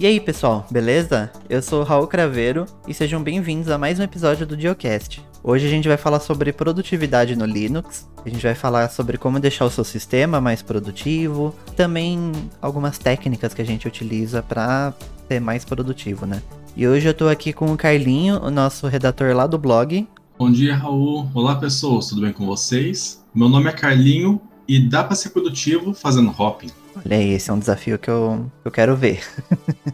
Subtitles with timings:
[0.00, 1.30] E aí, pessoal, beleza?
[1.46, 5.22] Eu sou Raul Craveiro e sejam bem-vindos a mais um episódio do Geocast.
[5.44, 9.38] Hoje a gente vai falar sobre produtividade no Linux, a gente vai falar sobre como
[9.38, 14.94] deixar o seu sistema mais produtivo, também algumas técnicas que a gente utiliza para
[15.28, 16.40] ser mais produtivo, né?
[16.74, 20.08] E hoje eu tô aqui com o Carlinho, o nosso redator lá do blog.
[20.38, 21.28] Bom dia, Raul.
[21.34, 23.22] Olá, pessoas, tudo bem com vocês?
[23.34, 26.70] Meu nome é Carlinho e dá para ser produtivo fazendo hopping.
[27.04, 29.20] Olha aí, esse é um desafio que eu, eu quero ver.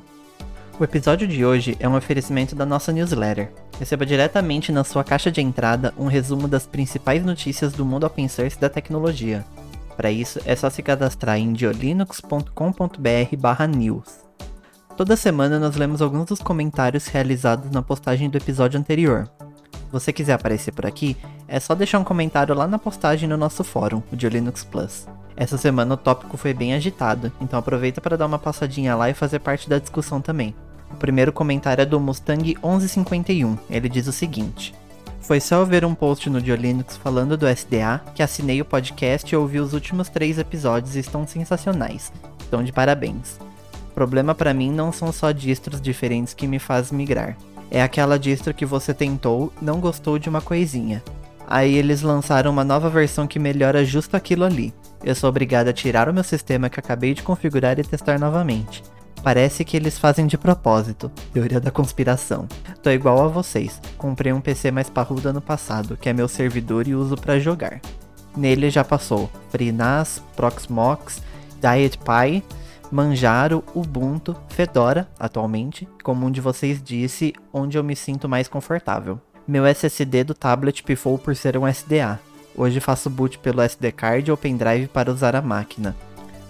[0.78, 3.50] o episódio de hoje é um oferecimento da nossa newsletter.
[3.78, 8.28] Receba diretamente na sua caixa de entrada um resumo das principais notícias do mundo open
[8.28, 9.46] source da tecnologia.
[9.96, 14.26] Para isso, é só se cadastrar em diolinux.com.br/news.
[14.94, 19.26] Toda semana nós lemos alguns dos comentários realizados na postagem do episódio anterior.
[19.72, 21.16] Se você quiser aparecer por aqui,
[21.48, 25.06] é só deixar um comentário lá na postagem no nosso fórum, o Diolinux Plus.
[25.36, 29.14] Essa semana o tópico foi bem agitado, então aproveita para dar uma passadinha lá e
[29.14, 30.54] fazer parte da discussão também.
[30.90, 33.58] O primeiro comentário é do Mustang 1151.
[33.68, 34.74] Ele diz o seguinte:
[35.20, 39.36] Foi só ver um post no Diolinux falando do SDA que assinei o podcast e
[39.36, 42.12] ouvi os últimos três episódios e estão sensacionais.
[42.40, 43.38] Estão de parabéns.
[43.94, 47.36] Problema para mim não são só distros diferentes que me faz migrar.
[47.70, 51.02] É aquela distro que você tentou, não gostou de uma coisinha.
[51.46, 54.74] Aí eles lançaram uma nova versão que melhora justo aquilo ali
[55.06, 58.82] eu sou obrigado a tirar o meu sistema que acabei de configurar e testar novamente.
[59.22, 61.10] Parece que eles fazem de propósito.
[61.32, 62.48] Teoria da conspiração.
[62.82, 63.80] Tô igual a vocês.
[63.96, 67.80] Comprei um PC mais parrudo ano passado, que é meu servidor e uso para jogar.
[68.36, 71.22] Nele já passou FreeNAS, Proxmox,
[71.60, 72.42] DietPy,
[72.90, 79.20] Manjaro, Ubuntu, Fedora, atualmente, como um de vocês disse, onde eu me sinto mais confortável.
[79.46, 82.18] Meu SSD do tablet pifou por ser um SDA,
[82.56, 85.94] Hoje faço boot pelo SD card ou pendrive para usar a máquina.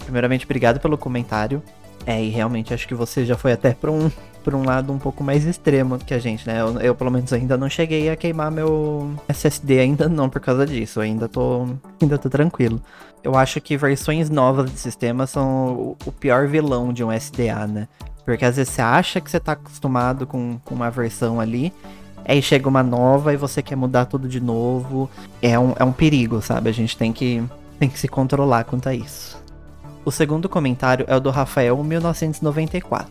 [0.04, 1.60] Primeiramente, obrigado pelo comentário.
[2.06, 4.08] É, e realmente acho que você já foi até para um,
[4.54, 6.60] um lado um pouco mais extremo que a gente, né?
[6.60, 10.64] Eu, eu, pelo menos ainda não cheguei a queimar meu SSD ainda não por causa
[10.64, 11.00] disso.
[11.00, 11.66] Eu ainda tô,
[12.00, 12.80] ainda tô tranquilo.
[13.24, 17.66] Eu acho que versões novas de sistema são o, o pior vilão de um SDA,
[17.66, 17.88] né?
[18.24, 21.72] Porque às vezes você acha que você tá acostumado com, com uma versão ali
[22.32, 25.08] aí chega uma nova e você quer mudar tudo de novo.
[25.40, 26.68] É um, é um perigo, sabe?
[26.68, 27.42] A gente tem que,
[27.78, 29.40] tem que se controlar quanto a isso.
[30.04, 33.10] O segundo comentário é o do Rafael 1994.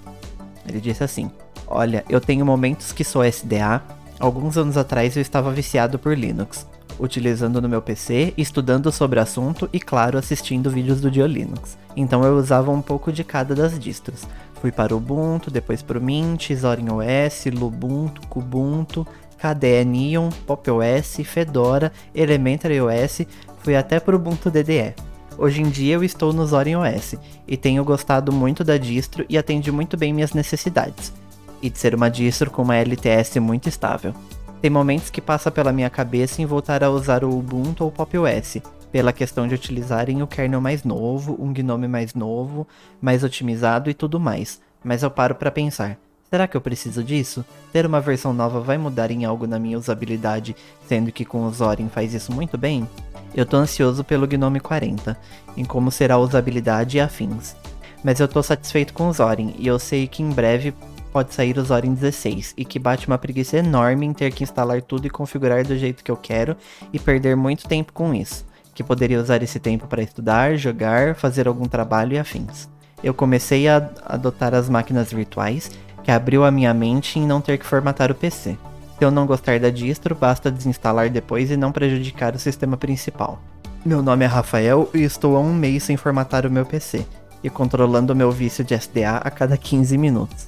[0.67, 1.29] Ele disse assim:
[1.67, 3.81] Olha, eu tenho momentos que sou SDA.
[4.19, 6.65] Alguns anos atrás eu estava viciado por Linux,
[6.99, 11.77] utilizando no meu PC, estudando sobre o assunto e, claro, assistindo vídeos do Diolinux.
[11.95, 14.25] Então eu usava um pouco de cada das distros.
[14.61, 19.05] Fui para o Ubuntu, depois para o Mint, Zorin OS, Lubuntu, Kubuntu,
[19.37, 23.21] KDE Neon, Pop OS, Fedora, Elementary OS,
[23.59, 24.93] fui até para o Ubuntu DDE.
[25.37, 27.15] Hoje em dia eu estou no Zorin OS
[27.47, 31.13] e tenho gostado muito da distro e atende muito bem minhas necessidades.
[31.61, 34.13] E de ser uma distro com uma LTS muito estável.
[34.61, 38.17] Tem momentos que passa pela minha cabeça em voltar a usar o Ubuntu ou Pop
[38.17, 38.57] OS,
[38.95, 42.65] pela questão de utilizarem o kernel mais novo, um GNOME mais novo,
[43.01, 44.61] mais otimizado e tudo mais.
[44.81, 45.97] Mas eu paro para pensar,
[46.29, 47.43] será que eu preciso disso?
[47.73, 50.55] Ter uma versão nova vai mudar em algo na minha usabilidade,
[50.87, 52.87] sendo que com o Zorin faz isso muito bem?
[53.35, 55.17] Eu tô ansioso pelo GNOME 40,
[55.57, 57.53] em como será a usabilidade e afins.
[58.01, 60.73] Mas eu tô satisfeito com o Zorin, e eu sei que em breve
[61.11, 64.81] pode sair o Zorin 16, e que bate uma preguiça enorme em ter que instalar
[64.81, 66.55] tudo e configurar do jeito que eu quero,
[66.93, 71.47] e perder muito tempo com isso que poderia usar esse tempo para estudar, jogar, fazer
[71.47, 72.69] algum trabalho e afins.
[73.01, 75.71] Eu comecei a adotar as máquinas virtuais,
[76.03, 78.57] que abriu a minha mente em não ter que formatar o PC.
[78.97, 83.39] Se eu não gostar da distro, basta desinstalar depois e não prejudicar o sistema principal.
[83.85, 87.05] Meu nome é Rafael e estou há um mês sem formatar o meu PC,
[87.43, 90.47] e controlando o meu vício de SDA a cada 15 minutos.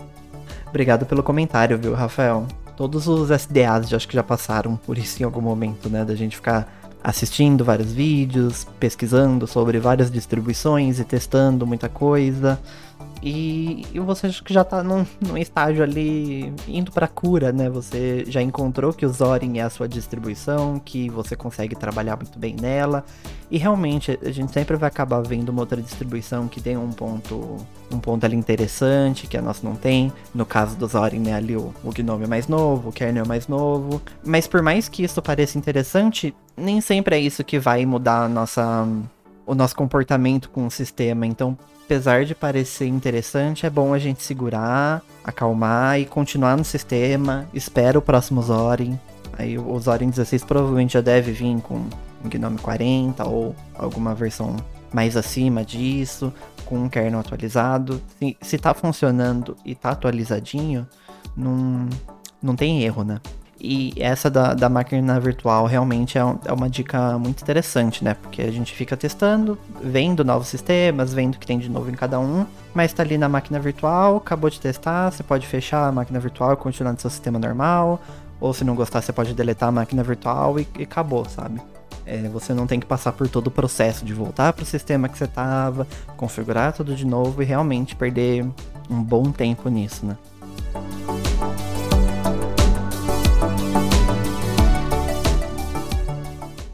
[0.67, 2.45] Obrigado pelo comentário, viu, Rafael?
[2.75, 6.03] Todos os SDAs acho que já passaram por isso em algum momento, né?
[6.03, 6.68] Da gente ficar
[7.07, 12.59] assistindo vários vídeos, pesquisando sobre várias distribuições e testando muita coisa.
[13.21, 17.69] E, e você que já tá num, num estágio ali indo pra cura, né?
[17.69, 22.37] Você já encontrou que o Zorin é a sua distribuição, que você consegue trabalhar muito
[22.37, 23.03] bem nela.
[23.49, 27.57] E realmente, a gente sempre vai acabar vendo uma outra distribuição que tem um ponto
[27.91, 30.11] um ponto ali interessante, que a nossa não tem.
[30.35, 34.01] No caso do Zorin, né, ali o, o Gnome mais novo, o kernel mais novo.
[34.23, 38.85] Mas por mais que isso pareça interessante, nem sempre é isso que vai mudar nossa,
[39.45, 41.25] o nosso comportamento com o sistema.
[41.25, 41.57] Então,
[41.88, 47.48] apesar de parecer interessante, é bom a gente segurar, acalmar e continuar no sistema.
[47.54, 49.00] Espera o próximo Zorin.
[49.38, 51.88] Aí o Zorin 16 provavelmente já deve vir com
[52.25, 54.57] Gnome 40 ou alguma versão
[54.92, 56.34] mais acima disso,
[56.66, 58.01] com um kernel atualizado.
[58.19, 60.86] Se, se tá funcionando e tá atualizadinho,
[61.38, 61.88] não,
[62.42, 63.22] não tem erro, né?
[63.59, 68.13] E essa da, da máquina virtual realmente é, um, é, uma dica muito interessante, né?
[68.13, 71.94] Porque a gente fica testando, vendo novos sistemas, vendo o que tem de novo em
[71.94, 75.92] cada um, mas tá ali na máquina virtual, acabou de testar, você pode fechar a
[75.92, 78.00] máquina virtual e continuar no seu sistema normal,
[78.39, 81.60] ou se não gostar, você pode deletar a máquina virtual e, e acabou, sabe?
[82.06, 85.10] É, você não tem que passar por todo o processo de voltar para o sistema
[85.10, 88.45] que você estava, configurar tudo de novo e realmente perder
[88.89, 90.15] um bom tempo nisso, né?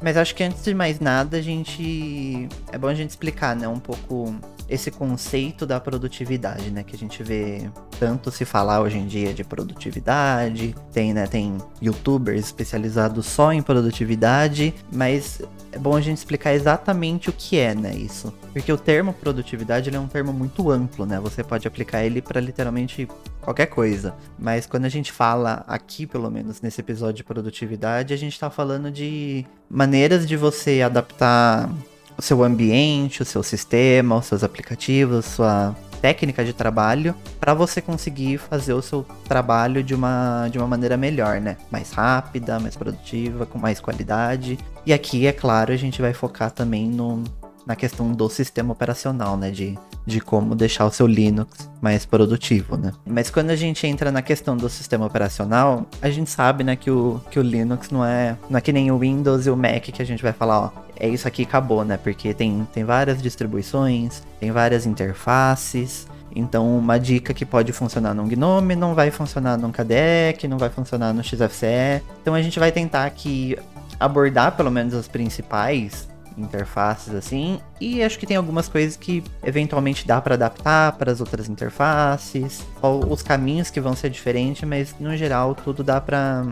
[0.03, 2.49] Mas acho que antes de mais nada, a gente.
[2.73, 4.35] É bom a gente explicar, né, um pouco
[4.67, 6.83] esse conceito da produtividade, né?
[6.83, 11.57] Que a gente vê tanto se falar hoje em dia de produtividade, tem, né, tem
[11.81, 15.41] youtubers especializados só em produtividade, mas
[15.73, 18.31] é bom a gente explicar exatamente o que é, né, isso.
[18.53, 21.19] Porque o termo produtividade ele é um termo muito amplo, né?
[21.19, 23.07] Você pode aplicar ele para literalmente
[23.41, 24.13] qualquer coisa.
[24.37, 28.49] Mas quando a gente fala aqui, pelo menos nesse episódio de produtividade, a gente está
[28.49, 31.69] falando de maneiras de você adaptar
[32.15, 37.81] o seu ambiente, o seu sistema, os seus aplicativos, sua técnica de trabalho para você
[37.81, 41.55] conseguir fazer o seu trabalho de uma, de uma maneira melhor, né?
[41.71, 44.59] Mais rápida, mais produtiva, com mais qualidade.
[44.85, 47.23] E aqui, é claro, a gente vai focar também no,
[47.65, 49.49] na questão do sistema operacional, né?
[49.49, 52.91] De, de como deixar o seu Linux mais produtivo, né?
[53.05, 56.91] Mas quando a gente entra na questão do sistema operacional, a gente sabe, né, que
[56.91, 59.83] o, que o Linux não é, não é que nem o Windows e o Mac
[59.83, 61.97] que a gente vai falar, ó, é isso aqui acabou, né?
[61.97, 66.07] Porque tem, tem várias distribuições, tem várias interfaces.
[66.35, 70.69] Então, uma dica que pode funcionar no GNOME não vai funcionar no KDE, não vai
[70.69, 72.01] funcionar no XFCE.
[72.21, 73.55] Então, a gente vai tentar aqui
[73.99, 80.07] abordar pelo menos as principais interfaces assim, e acho que tem algumas coisas que eventualmente
[80.07, 84.95] dá para adaptar para as outras interfaces, ou os caminhos que vão ser diferentes, mas
[84.99, 86.43] no geral tudo dá para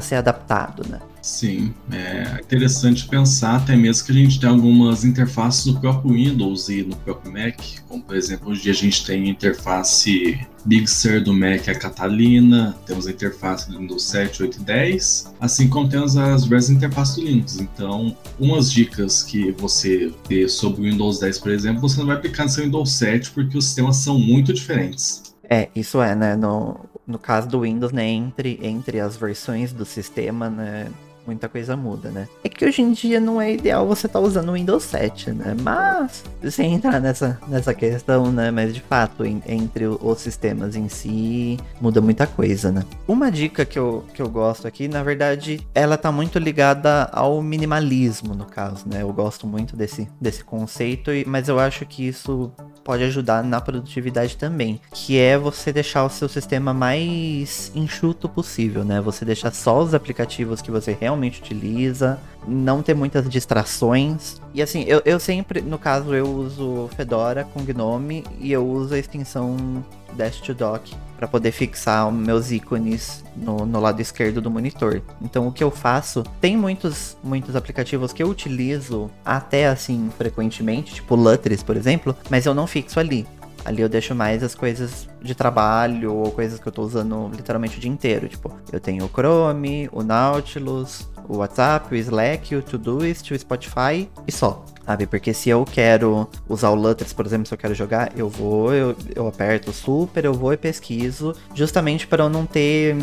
[0.00, 1.00] ser adaptado, né?
[1.24, 6.68] Sim, é interessante pensar até mesmo que a gente tem algumas interfaces no próprio Windows
[6.68, 7.58] e no próprio Mac,
[7.88, 12.76] como por exemplo, hoje a gente tem a interface Big Sur do Mac, a Catalina,
[12.84, 17.16] temos a interface do Windows 7, 8 e 10, assim como temos as diversas interfaces
[17.16, 17.58] do Linux.
[17.58, 22.16] Então, umas dicas que você vê sobre o Windows 10, por exemplo, você não vai
[22.16, 25.34] aplicar no seu Windows 7 porque os sistemas são muito diferentes.
[25.48, 26.36] É, isso é, né?
[26.36, 30.90] No, no caso do Windows, né, entre, entre as versões do sistema, né,
[31.26, 32.28] muita coisa muda, né?
[32.42, 35.30] É que hoje em dia não é ideal você estar tá usando o Windows 7,
[35.32, 35.56] né?
[35.60, 38.50] Mas, sem entrar nessa, nessa questão, né?
[38.50, 42.84] Mas de fato, em, entre os sistemas em si, muda muita coisa, né?
[43.08, 47.42] Uma dica que eu, que eu gosto aqui, na verdade, ela tá muito ligada ao
[47.42, 49.02] minimalismo, no caso, né?
[49.02, 52.52] Eu gosto muito desse, desse conceito, mas eu acho que isso
[52.84, 58.84] pode ajudar na produtividade também, que é você deixar o seu sistema mais enxuto possível,
[58.84, 59.00] né?
[59.00, 64.40] Você deixar só os aplicativos que você realmente utiliza, não ter muitas distrações.
[64.52, 68.94] E assim, eu, eu sempre, no caso, eu uso Fedora com Gnome e eu uso
[68.94, 70.94] a extensão Dash to Dock
[71.24, 75.00] para poder fixar meus ícones no, no, lado esquerdo do monitor.
[75.22, 80.94] Então o que eu faço, tem muitos muitos aplicativos que eu utilizo até assim frequentemente,
[80.94, 83.26] tipo Lutris, por exemplo, mas eu não fixo ali.
[83.64, 87.78] Ali eu deixo mais as coisas de trabalho ou coisas que eu tô usando literalmente
[87.78, 88.28] o dia inteiro.
[88.28, 94.08] Tipo, eu tenho o Chrome, o Nautilus, o WhatsApp, o Slack, o Todoist, o Spotify
[94.26, 95.06] e só sabe?
[95.06, 98.72] Porque se eu quero usar o Lutris, por exemplo, se eu quero jogar, eu vou,
[98.72, 102.94] eu, eu aperto super, eu vou e pesquiso, justamente para eu não ter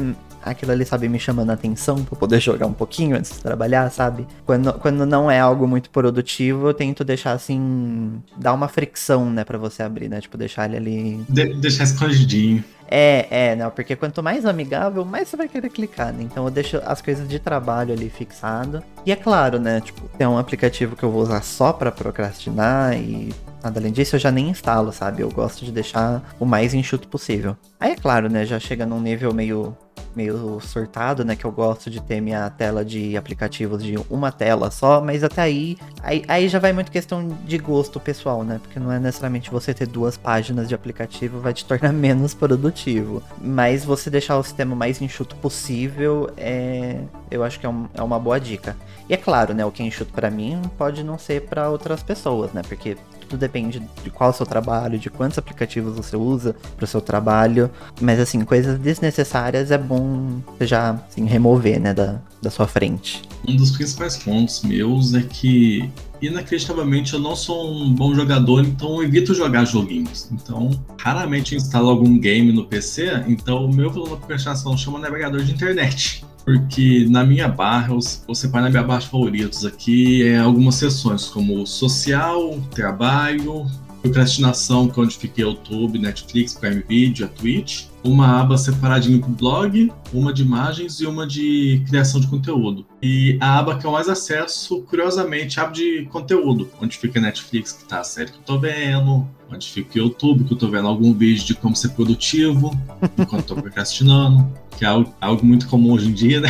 [0.44, 3.90] aquilo ali, sabe, me chamando a atenção para poder jogar um pouquinho antes de trabalhar,
[3.90, 4.28] sabe?
[4.46, 9.44] Quando, quando não é algo muito produtivo, eu tento deixar assim, dar uma fricção, né,
[9.44, 10.22] para você abrir, né?
[10.22, 11.26] Tipo, deixar ele ali.
[11.30, 12.64] De deixar escondidinho.
[12.94, 16.24] É, é, não, porque quanto mais amigável, mais você vai querer clicar, né?
[16.24, 18.84] Então eu deixo as coisas de trabalho ali fixado.
[19.06, 19.80] E é claro, né?
[19.80, 23.34] Tipo, tem um aplicativo que eu vou usar só para procrastinar e
[23.64, 25.22] nada além disso eu já nem instalo, sabe?
[25.22, 27.56] Eu gosto de deixar o mais enxuto possível.
[27.80, 28.46] Aí é claro, né?
[28.46, 29.76] Já chega num nível meio
[30.16, 31.36] meio surtado, né?
[31.36, 35.42] Que eu gosto de ter minha tela de aplicativos de uma tela só, mas até
[35.42, 38.60] aí, aí, aí já vai muito questão de gosto pessoal, né?
[38.62, 43.24] Porque não é necessariamente você ter duas páginas de aplicativo vai te tornar menos produtivo.
[43.40, 47.00] Mas você deixar o sistema mais enxuto possível é.
[47.30, 48.76] Eu acho que é, um, é uma boa dica.
[49.08, 49.66] E é claro, né?
[49.66, 52.62] O que é enxuto para mim pode não ser para outras pessoas, né?
[52.68, 52.98] Porque
[53.32, 56.88] tudo depende de qual é o seu trabalho, de quantos aplicativos você usa para o
[56.88, 57.72] seu trabalho.
[58.00, 63.22] Mas assim, coisas desnecessárias é bom já assim, remover, né, da, da sua frente.
[63.48, 65.90] Um dos principais pontos meus é que
[66.22, 70.30] inacreditavelmente eu não sou um bom jogador, então eu evito jogar joguinhos.
[70.32, 70.70] Então,
[71.00, 75.52] raramente instalo algum game no PC, então o meu volume de procrastinação chama navegador de
[75.52, 76.24] internet.
[76.44, 81.26] Porque na minha barra, eu separei na minha barra de favoritos aqui é algumas seções,
[81.26, 83.66] como social, trabalho,
[84.02, 87.86] procrastinação, que é onde fica YouTube, Netflix, Prime Video, a Twitch.
[88.04, 92.86] Uma aba separadinha para blog, uma de imagens e uma de criação de conteúdo.
[93.02, 97.22] E a aba que eu mais acesso, curiosamente, é a aba de conteúdo, onde fica
[97.22, 100.58] Netflix, que tá a série que eu tô vendo, onde fica o YouTube, que eu
[100.58, 102.72] tô vendo algum vídeo de como ser produtivo,
[103.20, 106.50] enquanto tô procrastinando, que é algo, algo muito comum hoje em dia, né?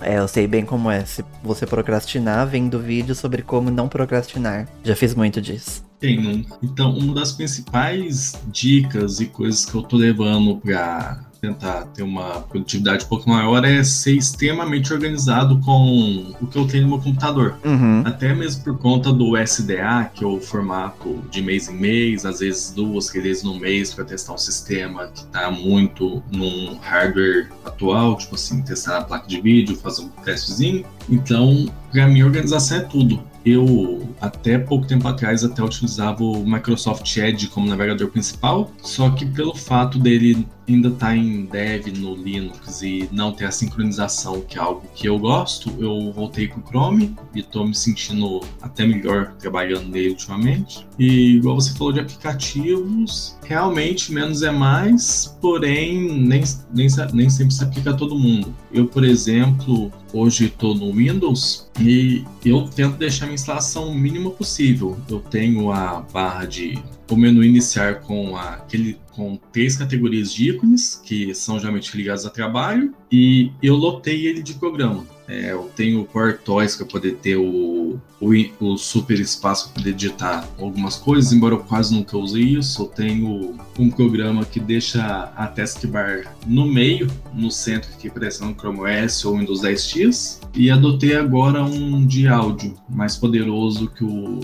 [0.00, 1.04] É, eu sei bem como é.
[1.04, 4.68] Se você procrastinar, vendo vídeo sobre como não procrastinar.
[4.84, 5.84] Já fiz muito disso.
[5.98, 6.58] Tem nunca.
[6.62, 12.40] Então, uma das principais dicas e coisas que eu tô levando para tentar ter uma
[12.42, 16.98] produtividade um pouco maior é ser extremamente organizado com o que eu tenho no meu
[16.98, 17.54] computador.
[17.64, 18.02] Uhum.
[18.04, 22.40] Até mesmo por conta do SDA, que é o formato de mês em mês, às
[22.40, 27.48] vezes duas, três vezes no mês para testar um sistema que está muito num hardware
[27.64, 30.84] atual, tipo assim, testar a placa de vídeo, fazer um testezinho.
[31.08, 33.22] Então, para mim, organização é tudo.
[33.46, 39.24] Eu, até pouco tempo atrás, até utilizava o Microsoft Edge como navegador principal, só que
[39.24, 44.40] pelo fato dele ainda estar tá em dev no Linux e não ter a sincronização,
[44.40, 48.84] que é algo que eu gosto, eu voltei pro Chrome e estou me sentindo até
[48.84, 50.86] melhor trabalhando nele ultimamente.
[50.98, 56.42] E igual você falou de aplicativos, realmente menos é mais, porém nem,
[56.74, 58.52] nem, nem sempre se aplica a todo mundo.
[58.72, 64.96] Eu, por exemplo, hoje estou no Windows e eu tento deixar minha instalação mínima possível.
[65.08, 66.78] Eu tenho a barra de
[67.10, 72.30] o menu iniciar com aquele com três categorias de ícones que são geralmente ligados a
[72.30, 75.06] trabalho e eu lotei ele de programa.
[75.28, 78.30] É, eu tenho o Core Toys para poder ter o, o,
[78.60, 82.82] o, super espaço para poder digitar algumas coisas, embora eu quase nunca use isso.
[82.82, 85.02] Eu tenho um programa que deixa
[85.36, 90.40] a taskbar no meio, no centro, que parece no Chrome OS ou Windows 10X.
[90.54, 94.40] E adotei agora um de áudio mais poderoso que o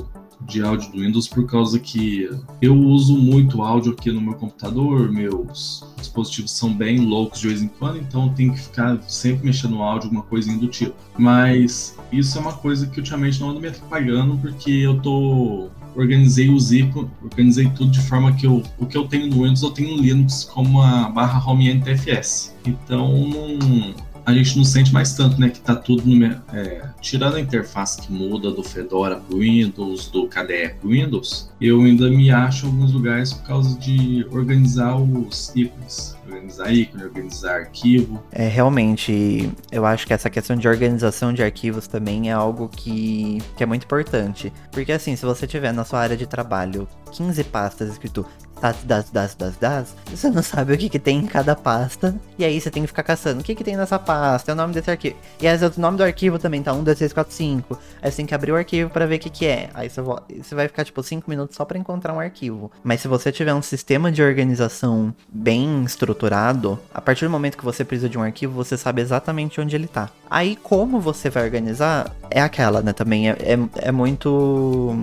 [0.46, 2.28] de áudio do Windows por causa que
[2.61, 7.62] eu uso muito áudio aqui no meu computador, meus dispositivos são bem loucos de vez
[7.62, 10.94] em quando, então tenho que ficar sempre mexendo no áudio, alguma coisinha do tipo.
[11.18, 16.49] Mas isso é uma coisa que ultimamente não ando me atrapalhando porque eu tô organizei
[16.49, 19.70] o Zico, organizei tudo de forma que eu, o que eu tenho no Windows eu
[19.70, 22.54] tenho no Linux como a barra home NTFS.
[22.64, 25.48] Então não a gente não sente mais tanto, né?
[25.48, 26.22] Que tá tudo no.
[26.52, 31.80] É, tirando a interface que muda do Fedora pro Windows, do KDE pro Windows, eu
[31.80, 36.16] ainda me acho em alguns lugares por causa de organizar os ícones.
[36.26, 38.22] Organizar ícone, organizar arquivo.
[38.30, 43.38] É, realmente, eu acho que essa questão de organização de arquivos também é algo que,
[43.56, 44.52] que é muito importante.
[44.70, 48.24] Porque assim, se você tiver na sua área de trabalho 15 pastas escrito
[48.62, 52.14] das, das, das, das, das, você não sabe o que, que tem em cada pasta.
[52.38, 53.40] E aí você tem que ficar caçando.
[53.40, 54.52] O que, que tem nessa pasta?
[54.52, 55.16] É o nome desse arquivo.
[55.40, 57.78] E às vezes o nome do arquivo também tá 1, 2, 3, 4, 5.
[58.00, 59.71] Aí você tem que abrir o arquivo para ver o que, que é.
[59.75, 62.71] Aí você, você vai ficar tipo 5 minutos só para encontrar um arquivo.
[62.85, 67.64] Mas se você tiver um sistema de organização bem estruturado, a partir do momento que
[67.64, 70.09] você precisa de um arquivo, você sabe exatamente onde ele tá.
[70.32, 72.94] Aí como você vai organizar é aquela, né?
[72.94, 74.96] Também é, é, é muito.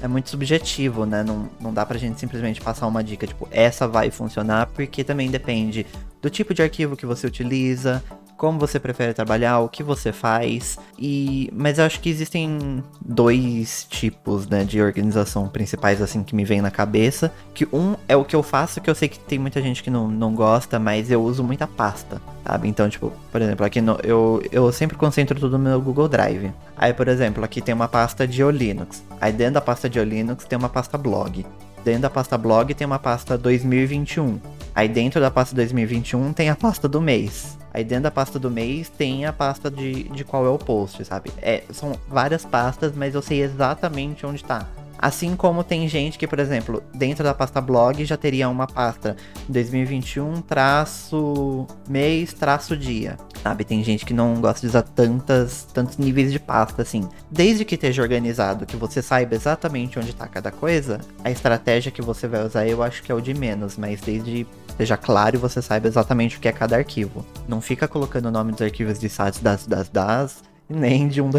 [0.00, 1.24] É muito subjetivo, né?
[1.24, 5.28] Não, não dá pra gente simplesmente passar uma dica, tipo, essa vai funcionar, porque também
[5.28, 5.84] depende
[6.22, 8.00] do tipo de arquivo que você utiliza,
[8.36, 10.78] como você prefere trabalhar, o que você faz.
[10.98, 16.44] E mas eu acho que existem dois tipos, né, de organização principais assim que me
[16.44, 19.38] vem na cabeça, que um é o que eu faço, que eu sei que tem
[19.38, 22.68] muita gente que não, não gosta, mas eu uso muita pasta, sabe?
[22.68, 26.52] Então, tipo, por exemplo, aqui no, eu, eu sempre concentro tudo no meu Google Drive.
[26.76, 29.02] Aí, por exemplo, aqui tem uma pasta de Linux.
[29.20, 31.44] Aí dentro da pasta de Linux tem uma pasta blog.
[31.84, 34.55] Dentro da pasta blog tem uma pasta 2021.
[34.76, 37.56] Aí dentro da pasta 2021 tem a pasta do mês.
[37.72, 41.02] Aí dentro da pasta do mês tem a pasta de, de qual é o post,
[41.02, 41.32] sabe?
[41.40, 44.68] É, são várias pastas, mas eu sei exatamente onde tá.
[44.98, 49.16] Assim como tem gente que, por exemplo, dentro da pasta blog já teria uma pasta
[49.48, 53.64] 2021 traço mês traço dia, sabe?
[53.64, 57.08] Tem gente que não gosta de usar tantas, tantos níveis de pasta assim.
[57.30, 62.02] Desde que esteja organizado, que você saiba exatamente onde está cada coisa, a estratégia que
[62.02, 65.38] você vai usar eu acho que é o de menos, mas desde esteja claro e
[65.38, 67.24] você saiba exatamente o que é cada arquivo.
[67.48, 71.30] Não fica colocando o nome dos arquivos de sites das, das, das nem de um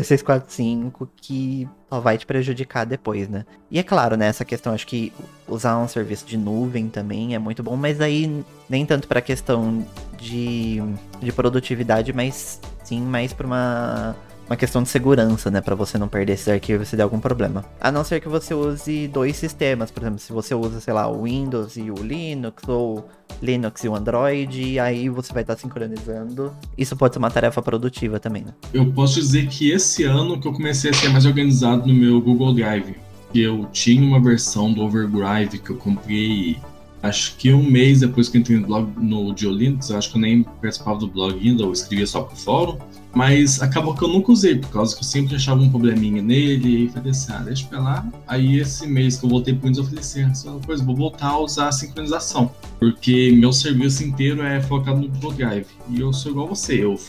[0.47, 3.45] 5 que só vai te prejudicar depois, né?
[3.69, 5.11] E é claro, né, essa questão, acho que
[5.47, 9.85] usar um serviço de nuvem também é muito bom, mas aí nem tanto para questão
[10.17, 10.81] de,
[11.19, 14.15] de produtividade, mas sim mais para uma
[14.49, 17.65] uma questão de segurança, né, para você não perder esses arquivos se der algum problema.
[17.79, 21.07] A não ser que você use dois sistemas, por exemplo, se você usa, sei lá,
[21.07, 23.07] o Windows e o Linux ou
[23.41, 26.53] Linux e o Android, e aí você vai estar sincronizando.
[26.77, 28.53] Isso pode ser uma tarefa produtiva também, né?
[28.73, 32.21] Eu posso dizer que esse ano que eu comecei a ser mais organizado no meu
[32.21, 32.95] Google Drive.
[33.35, 36.57] Eu tinha uma versão do Overdrive que eu comprei
[37.01, 40.21] acho que um mês depois que eu entrei no blog no Geolinux, acho que eu
[40.21, 42.77] nem participava do blog ainda, eu escrevia só pro fórum,
[43.13, 46.85] mas acabou que eu nunca usei, por causa que eu sempre achava um probleminha nele,
[46.85, 48.07] e falei assim, ah, deixa pra lá.
[48.27, 51.29] Aí esse mês que eu voltei pro Windows, eu falei assim, ah, coisa, vou voltar
[51.29, 56.13] a usar a sincronização, porque meu serviço inteiro é focado no Google Drive, e eu
[56.13, 56.99] sou igual você, eu,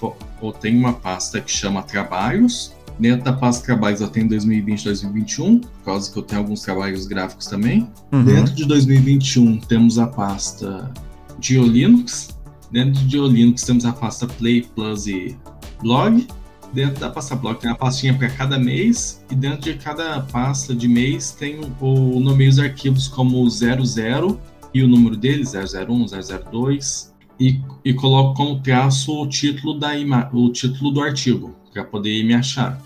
[0.42, 4.80] eu tenho uma pasta que chama Trabalhos, Dentro da pasta de trabalhos eu tenho 2020
[4.80, 7.88] e 2021, por causa que eu tenho alguns trabalhos gráficos também.
[8.10, 8.24] Uhum.
[8.24, 10.90] Dentro de 2021 temos a pasta
[11.40, 12.36] GeoLinux.
[12.72, 15.36] Dentro de GeoLinux temos a pasta Play Plus e
[15.80, 16.26] Blog.
[16.72, 20.74] Dentro da pasta blog tem uma pastinha para cada mês e dentro de cada pasta
[20.74, 24.38] de mês tem o nomeio os arquivos como 00
[24.74, 26.06] e o número dele 001,
[26.50, 29.92] 002 e, e coloco como traço o título da
[30.30, 32.80] o título do artigo para poder me achar.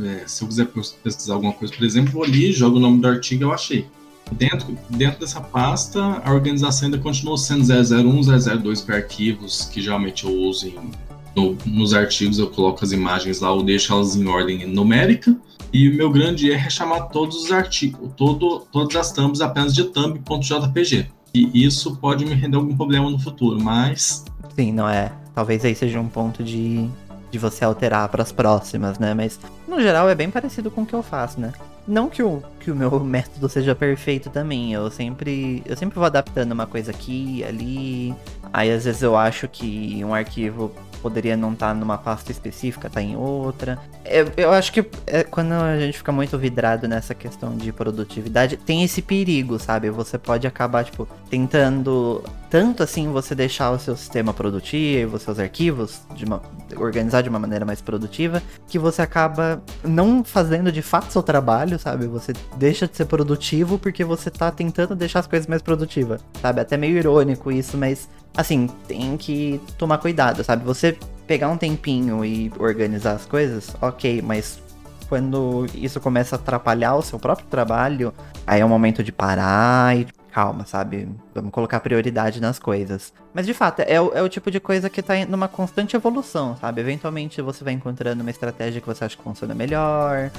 [0.00, 0.68] É, se eu quiser
[1.02, 3.86] pesquisar alguma coisa, por exemplo, vou ali, jogo o nome do artigo eu achei.
[4.30, 8.22] Dentro, dentro dessa pasta, a organização ainda continua sendo 001,
[8.60, 10.90] 002 para arquivos que geralmente eu uso em,
[11.36, 15.36] no, nos artigos, eu coloco as imagens lá, eu deixo elas em ordem numérica.
[15.72, 19.74] E o meu grande erro é chamar todos os artigos, todo, todas as thumbs apenas
[19.74, 21.06] de thumb.jpg.
[21.34, 24.24] E isso pode me render algum problema no futuro, mas.
[24.54, 25.10] Sim, não é.
[25.34, 26.90] Talvez aí seja um ponto de
[27.32, 29.14] de você alterar para as próximas, né?
[29.14, 31.50] Mas no geral é bem parecido com o que eu faço, né?
[31.88, 36.04] Não que o, que o meu método seja perfeito também, eu sempre eu sempre vou
[36.04, 38.14] adaptando uma coisa aqui, ali.
[38.52, 42.88] Aí às vezes eu acho que um arquivo poderia não estar tá numa pasta específica,
[42.88, 43.78] tá em outra.
[44.04, 48.56] Eu, eu acho que é, quando a gente fica muito vidrado nessa questão de produtividade,
[48.56, 49.90] tem esse perigo, sabe?
[49.90, 55.38] Você pode acabar, tipo, tentando tanto assim você deixar o seu sistema produtivo, os seus
[55.38, 56.42] arquivos, de uma,
[56.76, 61.78] organizar de uma maneira mais produtiva, que você acaba não fazendo de fato seu trabalho,
[61.78, 62.06] sabe?
[62.06, 66.60] Você deixa de ser produtivo porque você tá tentando deixar as coisas mais produtivas, sabe?
[66.60, 70.64] Até meio irônico isso, mas assim, tem que tomar cuidado, sabe?
[70.64, 74.60] Você pegar um tempinho e organizar as coisas, ok, mas
[75.08, 78.14] quando isso começa a atrapalhar o seu próprio trabalho,
[78.46, 81.08] aí é o momento de parar e calma, sabe?
[81.34, 83.12] Vamos colocar prioridade nas coisas.
[83.34, 86.56] Mas de fato, é o, é o tipo de coisa que tá numa constante evolução,
[86.56, 86.80] sabe?
[86.80, 90.30] Eventualmente você vai encontrando uma estratégia que você acha que funciona melhor,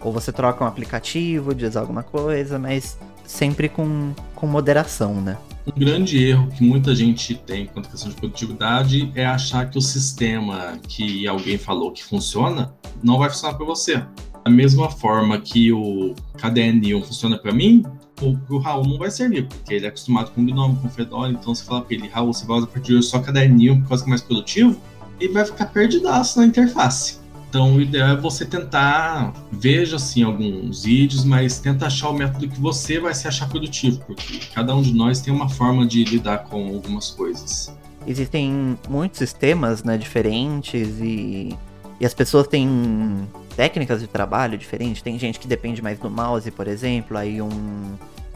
[0.00, 5.36] ou você troca um aplicativo, diz alguma coisa, mas sempre com, com moderação, né?
[5.66, 9.76] Um grande erro que muita gente tem quanto à questão de produtividade é achar que
[9.76, 14.02] o sistema que alguém falou que funciona não vai funcionar para você.
[14.44, 17.84] Da mesma forma que o caderninho funciona para mim,
[18.22, 21.54] o, o Raul não vai servir, porque ele é acostumado com Gnome, com Fedora, então
[21.54, 23.88] você fala para ele, Raul, você vai usar a partir de hoje só caderninho por
[23.90, 24.80] causa que é mais produtivo,
[25.20, 27.18] ele vai ficar perdidaço na interface.
[27.48, 32.46] Então, o ideal é você tentar, veja assim alguns vídeos, mas tenta achar o método
[32.46, 36.04] que você vai se achar produtivo, porque cada um de nós tem uma forma de
[36.04, 37.74] lidar com algumas coisas.
[38.06, 41.56] Existem muitos sistemas, né, diferentes e,
[41.98, 45.00] e as pessoas têm técnicas de trabalho diferentes.
[45.00, 47.50] Tem gente que depende mais do mouse, por exemplo, aí um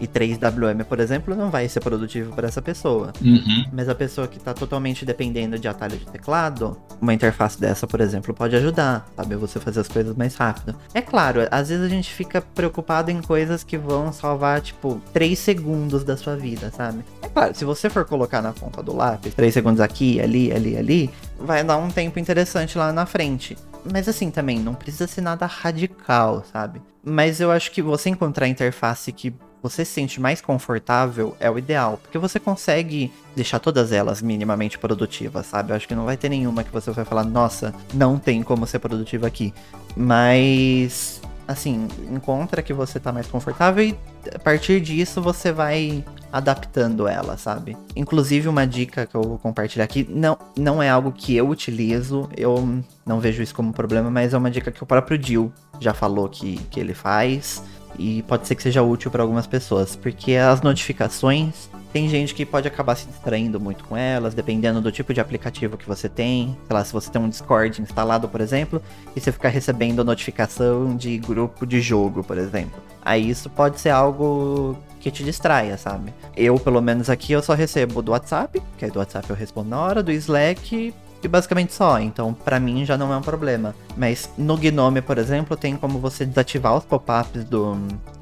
[0.00, 3.12] e 3WM, por exemplo, não vai ser produtivo para essa pessoa.
[3.20, 3.64] Uhum.
[3.72, 8.00] Mas a pessoa que está totalmente dependendo de atalho de teclado, uma interface dessa, por
[8.00, 9.36] exemplo, pode ajudar, sabe?
[9.36, 10.74] Você fazer as coisas mais rápido.
[10.94, 15.38] É claro, às vezes a gente fica preocupado em coisas que vão salvar, tipo, 3
[15.38, 17.04] segundos da sua vida, sabe?
[17.22, 20.76] É claro, se você for colocar na ponta do lápis, 3 segundos aqui, ali, ali,
[20.76, 23.56] ali, vai dar um tempo interessante lá na frente.
[23.90, 26.80] Mas assim também, não precisa ser nada radical, sabe?
[27.04, 31.50] Mas eu acho que você encontrar a interface que você se sente mais confortável é
[31.50, 35.70] o ideal, porque você consegue deixar todas elas minimamente produtivas, sabe?
[35.70, 38.66] Eu acho que não vai ter nenhuma que você vai falar, nossa, não tem como
[38.66, 39.54] ser produtiva aqui.
[39.96, 43.96] Mas assim, encontra que você tá mais confortável e
[44.34, 47.76] a partir disso você vai adaptando ela, sabe?
[47.94, 52.28] Inclusive uma dica que eu vou compartilhar aqui, não, não é algo que eu utilizo,
[52.36, 55.92] eu não vejo isso como problema, mas é uma dica que o próprio Jill já
[55.92, 57.62] falou que, que ele faz
[57.98, 62.46] e pode ser que seja útil para algumas pessoas, porque as notificações Tem gente que
[62.46, 66.56] pode acabar se distraindo muito com elas, dependendo do tipo de aplicativo que você tem.
[66.66, 68.82] Sei lá, se você tem um Discord instalado, por exemplo,
[69.14, 72.82] e você ficar recebendo notificação de grupo de jogo, por exemplo.
[73.04, 76.14] Aí isso pode ser algo que te distraia, sabe?
[76.34, 79.68] Eu, pelo menos aqui, eu só recebo do WhatsApp, que aí do WhatsApp eu respondo
[79.68, 81.98] na hora, do Slack e basicamente só.
[81.98, 83.74] Então, para mim já não é um problema.
[83.96, 87.76] Mas no Gnome, por exemplo, tem como você desativar os pop-ups do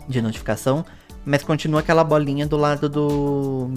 [0.09, 0.85] de notificação
[1.25, 3.71] mas continua aquela bolinha do lado do,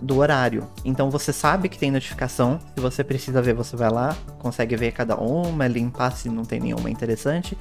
[0.00, 0.66] do horário.
[0.84, 2.58] Então você sabe que tem notificação.
[2.74, 6.60] Se você precisa ver, você vai lá, consegue ver cada uma, limpar se não tem
[6.60, 7.56] nenhuma interessante.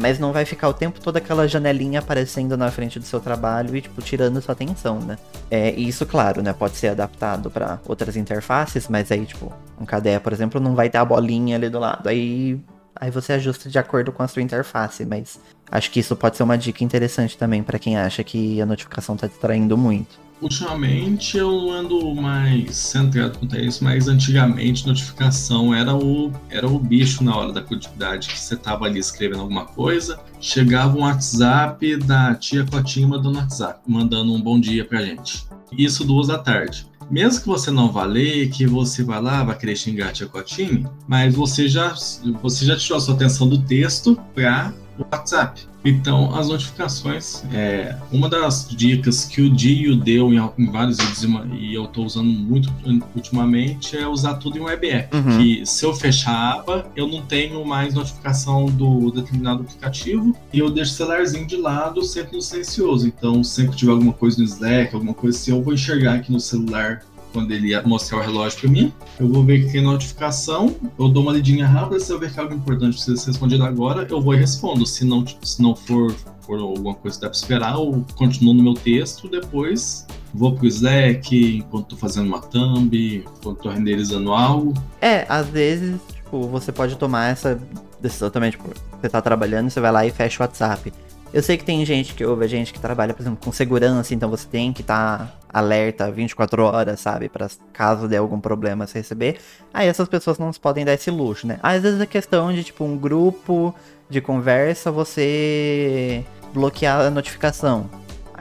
[0.00, 3.74] Mas não vai ficar o tempo todo aquela janelinha aparecendo na frente do seu trabalho
[3.74, 5.18] e, tipo, tirando sua atenção, né?
[5.50, 6.52] É, e isso, claro, né?
[6.52, 10.88] Pode ser adaptado para outras interfaces, mas aí, tipo, um KDE, por exemplo, não vai
[10.88, 12.08] ter a bolinha ali do lado.
[12.08, 12.60] Aí
[13.00, 15.38] Aí você ajusta de acordo com a sua interface, mas
[15.70, 19.14] acho que isso pode ser uma dica interessante também para quem acha que a notificação
[19.14, 20.18] está distraindo muito.
[20.40, 26.78] Ultimamente eu ando mais centrado quanto a isso, mas antigamente notificação era o, era o
[26.78, 31.96] bicho na hora da produtividade, que você tava ali escrevendo alguma coisa, chegava um WhatsApp
[31.96, 35.44] da tia Cotinha mandando WhatsApp, mandando um bom dia pra gente.
[35.72, 39.56] Isso duas da tarde mesmo que você não vá ler, que você vai lá, vai
[39.56, 41.94] querer xingar a tia Cotinha, mas você já,
[42.42, 45.66] você já tirou a sua atenção do texto para o WhatsApp.
[45.84, 51.24] Então, as notificações, é, uma das dicas que o Dio deu em, em vários vídeos
[51.52, 52.72] e eu estou usando muito
[53.14, 55.16] ultimamente é usar tudo em web app.
[55.16, 55.38] Uhum.
[55.38, 60.58] Que se eu fechar a aba, eu não tenho mais notificação do determinado aplicativo e
[60.58, 63.06] eu deixo o celularzinho de lado sempre no silencioso.
[63.06, 66.32] Então, sempre que tiver alguma coisa no Slack, alguma coisa assim, eu vou enxergar aqui
[66.32, 68.92] no celular quando ele mostrar o relógio para mim.
[69.18, 72.38] Eu vou ver que tem notificação, eu dou uma lidinha rápida, se eu ver que
[72.38, 74.86] é algo importante precisa ser respondido agora, eu vou e respondo.
[74.86, 78.62] Se não, se não for, for alguma coisa que dá para esperar, eu continuo no
[78.62, 84.74] meu texto, depois vou pro Slack enquanto tô fazendo uma thumb, enquanto tô renderizando algo.
[85.00, 87.58] É, às vezes, tipo, você pode tomar essa
[88.00, 88.68] decisão também, tipo,
[89.00, 90.92] você tá trabalhando, você vai lá e fecha o WhatsApp.
[91.32, 94.14] Eu sei que tem gente que ouve a gente que trabalha, por exemplo, com segurança,
[94.14, 97.28] então você tem que estar tá alerta 24 horas, sabe?
[97.28, 99.38] para caso dê algum problema você receber.
[99.72, 101.58] Aí essas pessoas não podem dar esse luxo, né?
[101.62, 103.74] Às vezes é questão de, tipo, um grupo
[104.08, 107.90] de conversa, você bloquear a notificação.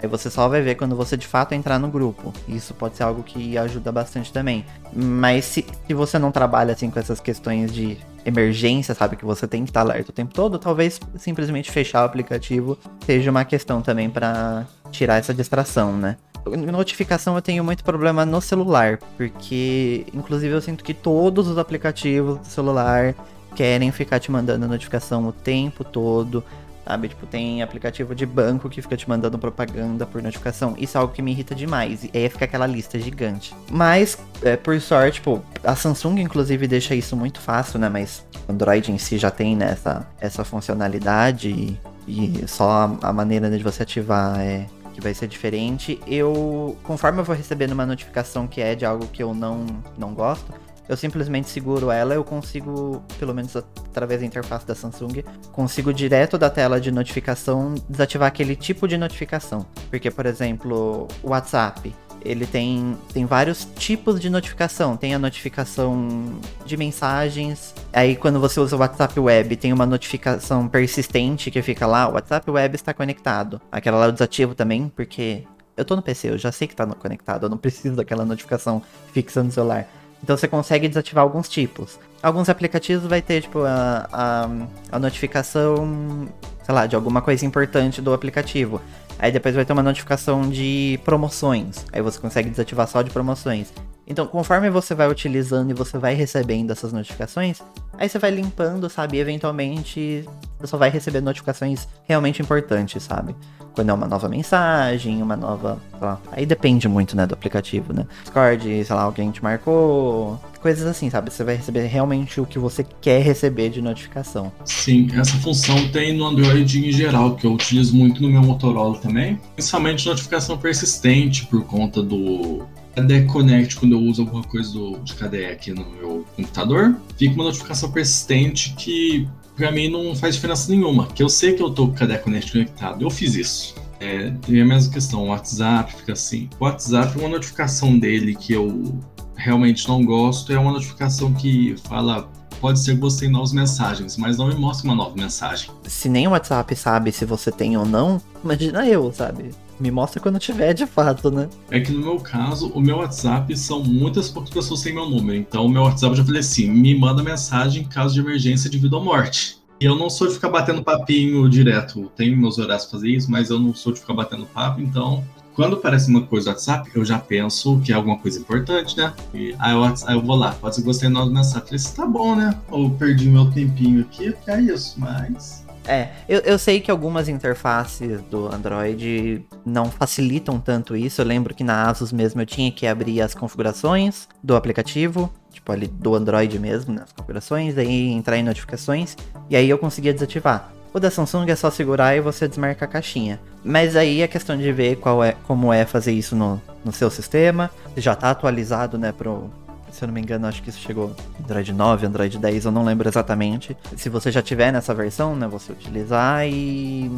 [0.01, 2.31] Aí você só vai ver quando você de fato entrar no grupo.
[2.47, 4.63] Isso pode ser algo que ajuda bastante também.
[4.93, 9.47] Mas se, se você não trabalha assim com essas questões de emergência, sabe, que você
[9.47, 13.81] tem que estar alerta o tempo todo, talvez simplesmente fechar o aplicativo seja uma questão
[13.81, 16.17] também para tirar essa distração, né?
[16.45, 22.39] Notificação eu tenho muito problema no celular, porque inclusive eu sinto que todos os aplicativos
[22.39, 23.15] do celular
[23.55, 26.43] querem ficar te mandando notificação o tempo todo
[26.87, 27.09] sabe?
[27.09, 30.75] Tipo, tem aplicativo de banco que fica te mandando propaganda por notificação.
[30.77, 32.05] Isso é algo que me irrita demais.
[32.05, 33.53] E aí fica aquela lista gigante.
[33.69, 37.89] Mas, é, por sorte, tipo, a Samsung, inclusive, deixa isso muito fácil, né?
[37.89, 43.13] Mas Android em si já tem né, essa, essa funcionalidade e, e só a, a
[43.13, 45.99] maneira de você ativar é que vai ser diferente.
[46.07, 49.65] Eu, conforme eu vou recebendo uma notificação que é de algo que eu não,
[49.97, 50.51] não gosto,
[50.87, 56.37] eu simplesmente seguro ela, eu consigo, pelo menos através da interface da Samsung, consigo direto
[56.37, 59.65] da tela de notificação desativar aquele tipo de notificação.
[59.89, 64.97] Porque, por exemplo, o WhatsApp, ele tem, tem vários tipos de notificação.
[64.97, 67.73] Tem a notificação de mensagens.
[67.93, 72.13] Aí, quando você usa o WhatsApp Web, tem uma notificação persistente que fica lá: o
[72.13, 73.61] WhatsApp Web está conectado.
[73.71, 75.43] Aquela lá eu desativo também, porque
[75.75, 78.81] eu tô no PC, eu já sei que tá conectado, eu não preciso daquela notificação
[79.13, 79.87] fixa no celular.
[80.23, 81.99] Então você consegue desativar alguns tipos.
[82.21, 84.49] Alguns aplicativos vai ter, tipo, a, a,
[84.91, 86.27] a notificação,
[86.63, 88.81] sei lá, de alguma coisa importante do aplicativo.
[89.19, 91.85] Aí depois vai ter uma notificação de promoções.
[91.91, 93.71] Aí você consegue desativar só de promoções.
[94.05, 97.61] Então, conforme você vai utilizando e você vai recebendo essas notificações,
[97.97, 99.17] aí você vai limpando, sabe?
[99.17, 100.23] E eventualmente
[100.59, 103.35] você só vai receber notificações realmente importantes, sabe?
[103.73, 105.77] Quando é uma nova mensagem, uma nova.
[106.01, 108.07] Lá, aí depende muito, né, do aplicativo, né?
[108.23, 110.39] Discord, sei lá, alguém te marcou.
[110.61, 111.31] Coisas assim, sabe?
[111.31, 114.51] Você vai receber realmente o que você quer receber de notificação.
[114.65, 118.97] Sim, essa função tem no Android em geral, que eu utilizo muito no meu Motorola
[118.97, 119.39] também.
[119.53, 122.65] Principalmente notificação persistente por conta do
[122.97, 127.35] KDE Connect, quando eu uso alguma coisa do, de KDE aqui no meu computador, fica
[127.35, 131.05] uma notificação persistente que para mim não faz diferença nenhuma.
[131.05, 133.03] Que eu sei que eu tô com o KDE Connect conectado.
[133.03, 133.75] Eu fiz isso.
[133.99, 136.49] É, e a mesma questão, o WhatsApp fica assim.
[136.59, 138.99] O WhatsApp, uma notificação dele que eu
[139.35, 142.27] realmente não gosto é uma notificação que fala
[142.59, 145.69] pode ser que você tenha novas mensagens, mas não me mostra uma nova mensagem.
[145.83, 149.51] Se nem o WhatsApp sabe se você tem ou não, imagina eu, sabe?
[149.79, 151.49] Me mostra quando tiver de fato, né?
[151.69, 155.37] É que no meu caso, o meu WhatsApp são muitas poucas pessoas sem meu número.
[155.37, 158.69] Então, o meu WhatsApp eu já falei assim: me manda mensagem em caso de emergência
[158.69, 159.57] de vida ou morte.
[159.79, 162.11] E eu não sou de ficar batendo papinho direto.
[162.15, 165.23] Tenho meus horários pra fazer isso, mas eu não sou de ficar batendo papo, então
[165.57, 169.11] quando aparece uma coisa no WhatsApp, eu já penso que é alguma coisa importante, né?
[169.33, 171.61] E aí eu, aí eu vou lá, pode ser que gostei do mensagem.
[171.61, 172.55] Falei assim, tá bom, né?
[172.71, 175.65] Eu perdi meu tempinho aqui, é isso, mas.
[175.87, 181.21] É, eu, eu sei que algumas interfaces do Android não facilitam tanto isso.
[181.21, 185.71] Eu lembro que na Asus mesmo eu tinha que abrir as configurações do aplicativo, tipo
[185.71, 189.15] ali do Android mesmo, nas configurações, aí entrar em notificações,
[189.49, 190.71] e aí eu conseguia desativar.
[190.93, 193.39] O da Samsung é só segurar e você desmarca a caixinha.
[193.63, 197.09] Mas aí é questão de ver qual é, como é fazer isso no, no seu
[197.09, 197.69] sistema.
[197.95, 199.51] Já está atualizado, né, pro,
[199.91, 202.83] se eu não me engano, acho que isso chegou Android 9, Android 10, eu não
[202.83, 203.75] lembro exatamente.
[203.95, 207.11] Se você já tiver nessa versão, né, você utilizar e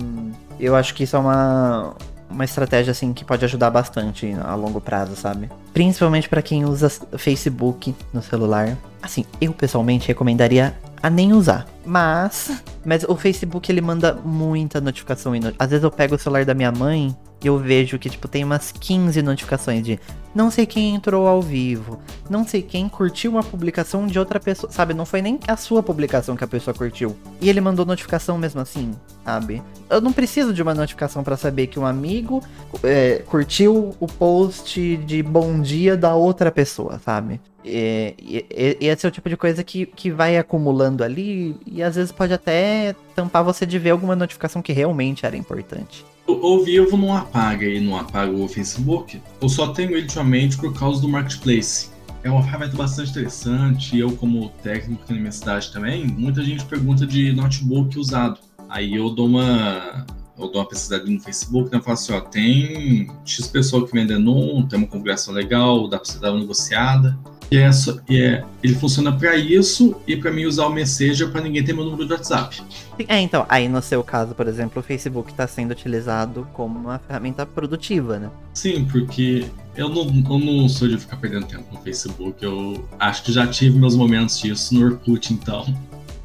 [0.60, 1.95] eu acho que isso é uma
[2.29, 5.49] uma estratégia assim que pode ajudar bastante a longo prazo, sabe?
[5.73, 8.77] Principalmente para quem usa Facebook no celular.
[9.01, 11.65] Assim, eu pessoalmente recomendaria a nem usar.
[11.86, 15.34] Mas, mas o Facebook ele manda muita notificação.
[15.58, 17.15] Às vezes eu pego o celular da minha mãe
[17.47, 19.99] eu vejo que, tipo, tem umas 15 notificações de
[20.34, 21.99] não sei quem entrou ao vivo,
[22.30, 24.93] não sei quem curtiu uma publicação de outra pessoa, sabe?
[24.93, 27.15] Não foi nem a sua publicação que a pessoa curtiu.
[27.41, 28.91] E ele mandou notificação mesmo assim,
[29.25, 29.63] sabe?
[29.89, 32.43] Eu não preciso de uma notificação para saber que um amigo
[32.84, 37.41] é, curtiu o post de bom dia da outra pessoa, sabe?
[37.63, 41.84] E, e, e, esse é o tipo de coisa que, que vai acumulando ali e
[41.84, 46.06] às vezes pode até tampar você de ver alguma notificação que realmente era importante.
[46.31, 49.21] O Vivo não apaga e não apaga o Facebook.
[49.41, 51.89] Eu só tenho ele ultimamente por causa do Marketplace.
[52.23, 53.97] É uma ferramenta bastante interessante.
[53.97, 58.39] Eu, como técnico aqui na minha cidade também, muita gente pergunta de notebook usado.
[58.67, 60.05] Aí eu dou uma,
[60.37, 61.79] eu dou uma pesquisadinha no Facebook, né?
[61.79, 65.97] Eu falo assim, ó, tem X pessoa que vendendo um, tem uma configuração legal, dá
[65.97, 67.17] pra você dar uma negociada.
[67.51, 67.69] E é,
[68.07, 71.73] e é ele funciona para isso e para mim usar o Messenger para ninguém ter
[71.73, 72.62] meu número de WhatsApp.
[73.07, 76.99] É, então, aí no seu caso, por exemplo, o Facebook está sendo utilizado como uma
[76.99, 78.29] ferramenta produtiva, né?
[78.53, 82.43] Sim, porque eu não, eu não sou de ficar perdendo tempo no Facebook.
[82.43, 85.65] Eu acho que já tive meus momentos disso no Orkut, então.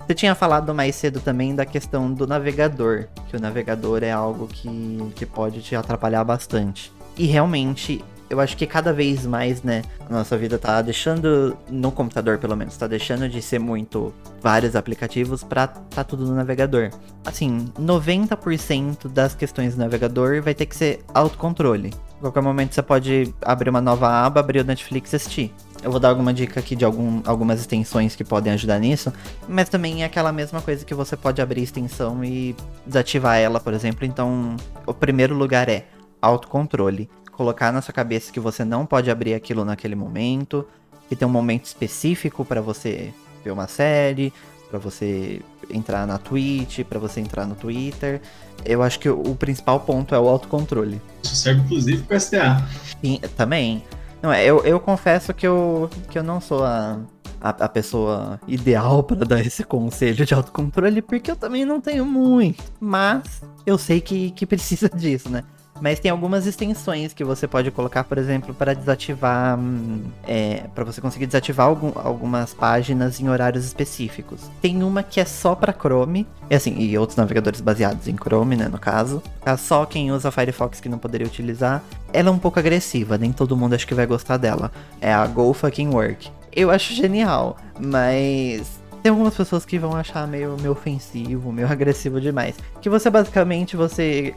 [0.06, 4.46] Você tinha falado mais cedo também da questão do navegador, que o navegador é algo
[4.46, 4.68] que,
[5.14, 6.92] que pode te atrapalhar bastante.
[7.16, 11.92] E realmente eu acho que cada vez mais, né, a nossa vida tá deixando, no
[11.92, 16.90] computador pelo menos, tá deixando de ser muito vários aplicativos pra tá tudo no navegador.
[17.24, 21.92] Assim, 90% das questões do navegador vai ter que ser autocontrole.
[22.18, 25.54] A qualquer momento você pode abrir uma nova aba, abrir o Netflix e assistir.
[25.82, 29.12] Eu vou dar alguma dica aqui de algum, algumas extensões que podem ajudar nisso,
[29.46, 32.56] mas também é aquela mesma coisa que você pode abrir extensão e
[32.86, 34.06] desativar ela, por exemplo.
[34.06, 34.56] Então,
[34.86, 35.84] o primeiro lugar é
[36.22, 40.66] autocontrole colocar na sua cabeça que você não pode abrir aquilo naquele momento,
[41.08, 43.12] que tem um momento específico para você
[43.44, 44.32] ver uma série,
[44.70, 48.20] para você entrar na Twitch, para você entrar no Twitter.
[48.64, 51.00] Eu acho que o principal ponto é o autocontrole.
[51.22, 52.66] Isso serve inclusive para STA.
[53.00, 53.84] Sim, também.
[54.22, 56.98] Não, é, eu, eu confesso que eu, que eu não sou a,
[57.40, 62.06] a, a pessoa ideal para dar esse conselho de autocontrole, porque eu também não tenho
[62.06, 62.64] muito.
[62.80, 65.44] Mas eu sei que, que precisa disso, né?
[65.80, 69.58] Mas tem algumas extensões que você pode colocar, por exemplo, para desativar.
[69.58, 74.50] Hum, é, para você conseguir desativar algum, algumas páginas em horários específicos.
[74.62, 78.56] Tem uma que é só para Chrome, e assim, e outros navegadores baseados em Chrome,
[78.56, 79.22] né, no caso.
[79.44, 79.56] Tá?
[79.56, 81.82] Só quem usa Firefox que não poderia utilizar.
[82.12, 84.70] Ela é um pouco agressiva, nem todo mundo acho que vai gostar dela.
[85.00, 86.30] É a Go Fucking Work.
[86.52, 92.18] Eu acho genial, mas tem algumas pessoas que vão achar meio, meio ofensivo, meio agressivo
[92.20, 92.54] demais.
[92.80, 94.32] Que você basicamente você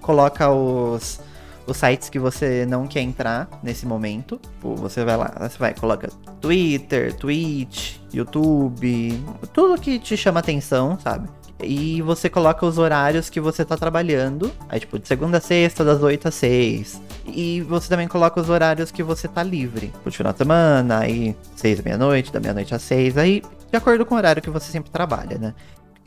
[0.00, 1.20] coloca os,
[1.66, 4.40] os sites que você não quer entrar nesse momento.
[4.62, 6.08] Você vai lá, você vai, coloca
[6.40, 11.28] Twitter, Twitch, YouTube, tudo que te chama atenção, sabe?
[11.62, 14.50] E você coloca os horários que você tá trabalhando.
[14.68, 17.02] Aí, tipo, de segunda a sexta, das 8 às 6.
[17.26, 19.92] E você também coloca os horários que você tá livre.
[20.04, 23.16] De final de semana, aí 6 da meia-noite, da meia-noite às 6.
[23.16, 25.54] Aí, de acordo com o horário que você sempre trabalha, né?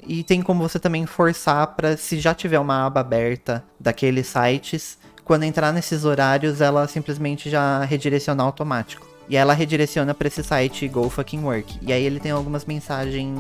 [0.08, 4.98] E tem como você também forçar para se já tiver uma aba aberta daqueles sites,
[5.26, 9.06] quando entrar nesses horários, ela simplesmente já redirecionar automático.
[9.28, 11.80] E ela redireciona para esse site Go Fucking Work.
[11.82, 13.38] E aí ele tem algumas mensagens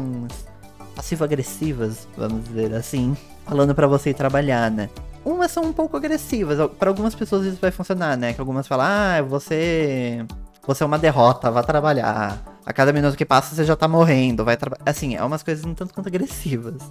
[0.93, 4.89] passivo-agressivas, vamos dizer assim, falando para você ir trabalhar, né?
[5.23, 8.33] Umas são um pouco agressivas, para algumas pessoas isso vai funcionar, né?
[8.33, 10.25] Que algumas falam, ah, você
[10.65, 12.56] você é uma derrota, vá trabalhar.
[12.67, 14.83] A cada minuto que passa você já tá morrendo, vai trabalhar.
[14.85, 16.81] Assim, é umas coisas um tanto quanto agressivas.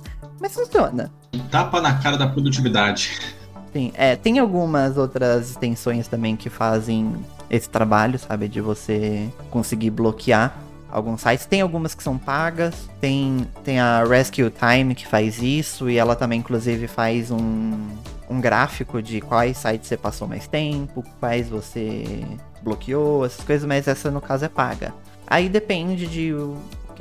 [0.41, 1.13] Mas funciona.
[1.51, 3.21] Tapa na cara da produtividade.
[3.75, 7.15] Sim, é, tem algumas outras extensões também que fazem
[7.51, 8.49] esse trabalho, sabe?
[8.49, 10.57] De você conseguir bloquear
[10.91, 11.45] alguns sites.
[11.45, 16.17] Tem algumas que são pagas, tem, tem a Rescue Time que faz isso, e ela
[16.17, 17.87] também, inclusive, faz um,
[18.31, 22.25] um gráfico de quais sites você passou mais tempo, quais você
[22.63, 24.95] bloqueou, essas coisas, mas essa no caso é paga.
[25.27, 26.33] Aí depende de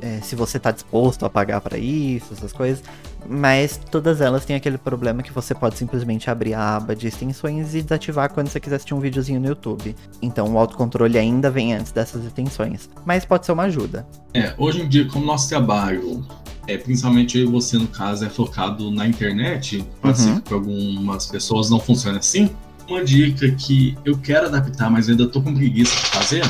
[0.01, 2.83] é, se você tá disposto a pagar para isso, essas coisas.
[3.27, 7.73] Mas todas elas têm aquele problema que você pode simplesmente abrir a aba de extensões
[7.73, 9.95] e desativar quando você quiser assistir um videozinho no YouTube.
[10.21, 12.89] Então o autocontrole ainda vem antes dessas extensões.
[13.03, 14.05] Mas pode ser uma ajuda.
[14.33, 16.23] É, hoje em dia, como nosso trabalho,
[16.67, 20.25] é, principalmente eu e você, no caso, é focado na internet, pode uhum.
[20.25, 22.49] ser que para algumas pessoas não funcione assim.
[22.87, 26.43] Uma dica que eu quero adaptar, mas ainda tô com preguiça de fazer,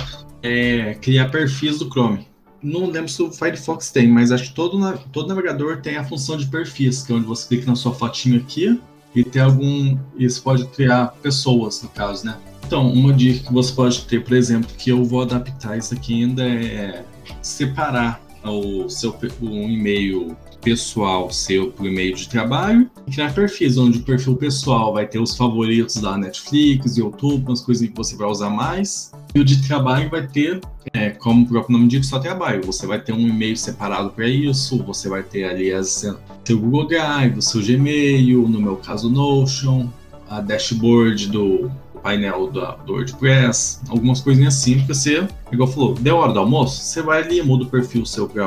[0.45, 2.25] é criar perfis do Chrome
[2.65, 6.35] não lembro se o Firefox tem, mas acho que todo, todo navegador tem a função
[6.35, 8.79] de perfis, que é onde você clica na sua fotinha aqui
[9.13, 9.97] e tem algum.
[10.17, 12.37] E você pode criar pessoas, no caso, né?
[12.65, 16.23] Então, uma dica que você pode ter, por exemplo, que eu vou adaptar isso aqui
[16.23, 17.05] ainda é
[17.41, 23.99] separar o seu um e-mail pessoal seu o e-mail de trabalho e criar perfis, onde
[23.99, 28.27] o perfil pessoal vai ter os favoritos da Netflix, YouTube, umas coisas que você vai
[28.27, 29.11] usar mais.
[29.35, 30.59] E o de trabalho vai ter,
[30.91, 32.65] é, como o próprio nome diz, só trabalho.
[32.65, 36.03] Você vai ter um e-mail separado para isso, você vai ter ali as,
[36.43, 39.87] seu Google Drive, o seu Gmail, no meu caso Notion,
[40.27, 41.69] a dashboard do
[42.01, 46.81] painel do, do WordPress, algumas coisinhas assim, porque você, igual falou, deu hora do almoço,
[46.81, 48.43] você vai ali, muda o perfil seu para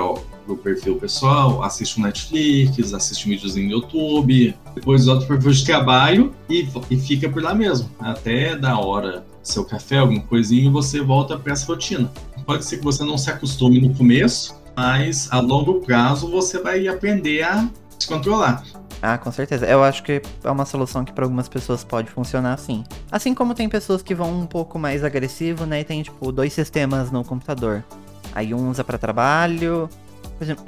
[0.54, 5.52] pro perfil pessoal, assiste o Netflix, assiste um videozinho no YouTube, depois volta pro perfil
[5.52, 7.90] de trabalho e, e fica por lá mesmo.
[7.98, 12.11] Até da hora seu café, alguma coisinha, e você volta para essa rotina.
[12.44, 16.87] Pode ser que você não se acostume no começo, mas a longo prazo você vai
[16.87, 18.62] aprender a se controlar.
[19.00, 19.64] Ah, com certeza.
[19.66, 22.84] Eu acho que é uma solução que para algumas pessoas pode funcionar assim.
[23.11, 25.80] Assim como tem pessoas que vão um pouco mais agressivo, né?
[25.80, 27.84] E tem, tipo, dois sistemas no computador.
[28.34, 29.88] Aí um usa para trabalho,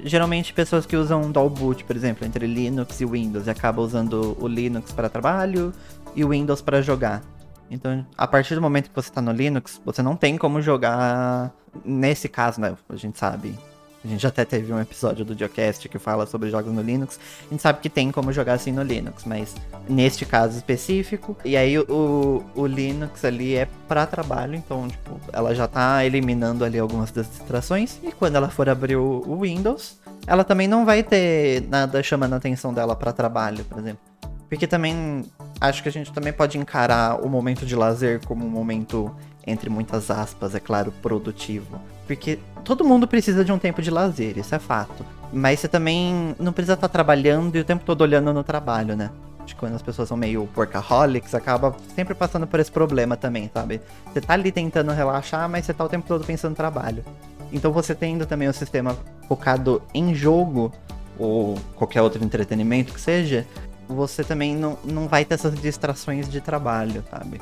[0.04, 4.36] Geralmente pessoas que usam dual boot, por exemplo, entre Linux e Windows, e acabam usando
[4.40, 5.72] o Linux para trabalho
[6.14, 7.22] e o Windows para jogar.
[7.70, 11.52] Então, a partir do momento que você está no Linux, você não tem como jogar.
[11.84, 12.76] Nesse caso, né?
[12.88, 13.56] A gente sabe
[14.04, 17.20] a gente até teve um episódio do Geocast que fala sobre jogos no Linux.
[17.46, 19.54] A gente sabe que tem como jogar assim no Linux, mas
[19.88, 21.36] neste caso específico.
[21.44, 26.64] E aí o, o Linux ali é para trabalho, então, tipo, ela já tá eliminando
[26.64, 27.98] ali algumas das distrações.
[28.02, 32.32] E quando ela for abrir o, o Windows, ela também não vai ter nada chamando
[32.32, 34.00] a atenção dela para trabalho, por exemplo.
[34.48, 35.24] Porque também
[35.60, 39.14] acho que a gente também pode encarar o momento de lazer como um momento,
[39.46, 41.80] entre muitas aspas, é claro, produtivo.
[42.06, 45.04] Porque todo mundo precisa de um tempo de lazer, isso é fato.
[45.32, 49.10] Mas você também não precisa estar trabalhando e o tempo todo olhando no trabalho, né?
[49.58, 53.80] Quando as pessoas são meio workaholics, acaba sempre passando por esse problema também, sabe?
[54.12, 57.04] Você tá ali tentando relaxar, mas você tá o tempo todo pensando no trabalho.
[57.52, 58.96] Então você tendo também o sistema
[59.28, 60.72] focado em jogo,
[61.18, 63.44] ou qualquer outro entretenimento que seja,
[63.88, 67.40] você também não, não vai ter essas distrações de trabalho, sabe?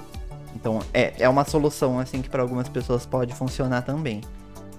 [0.57, 4.23] Então é, é uma solução assim que para algumas pessoas pode funcionar também.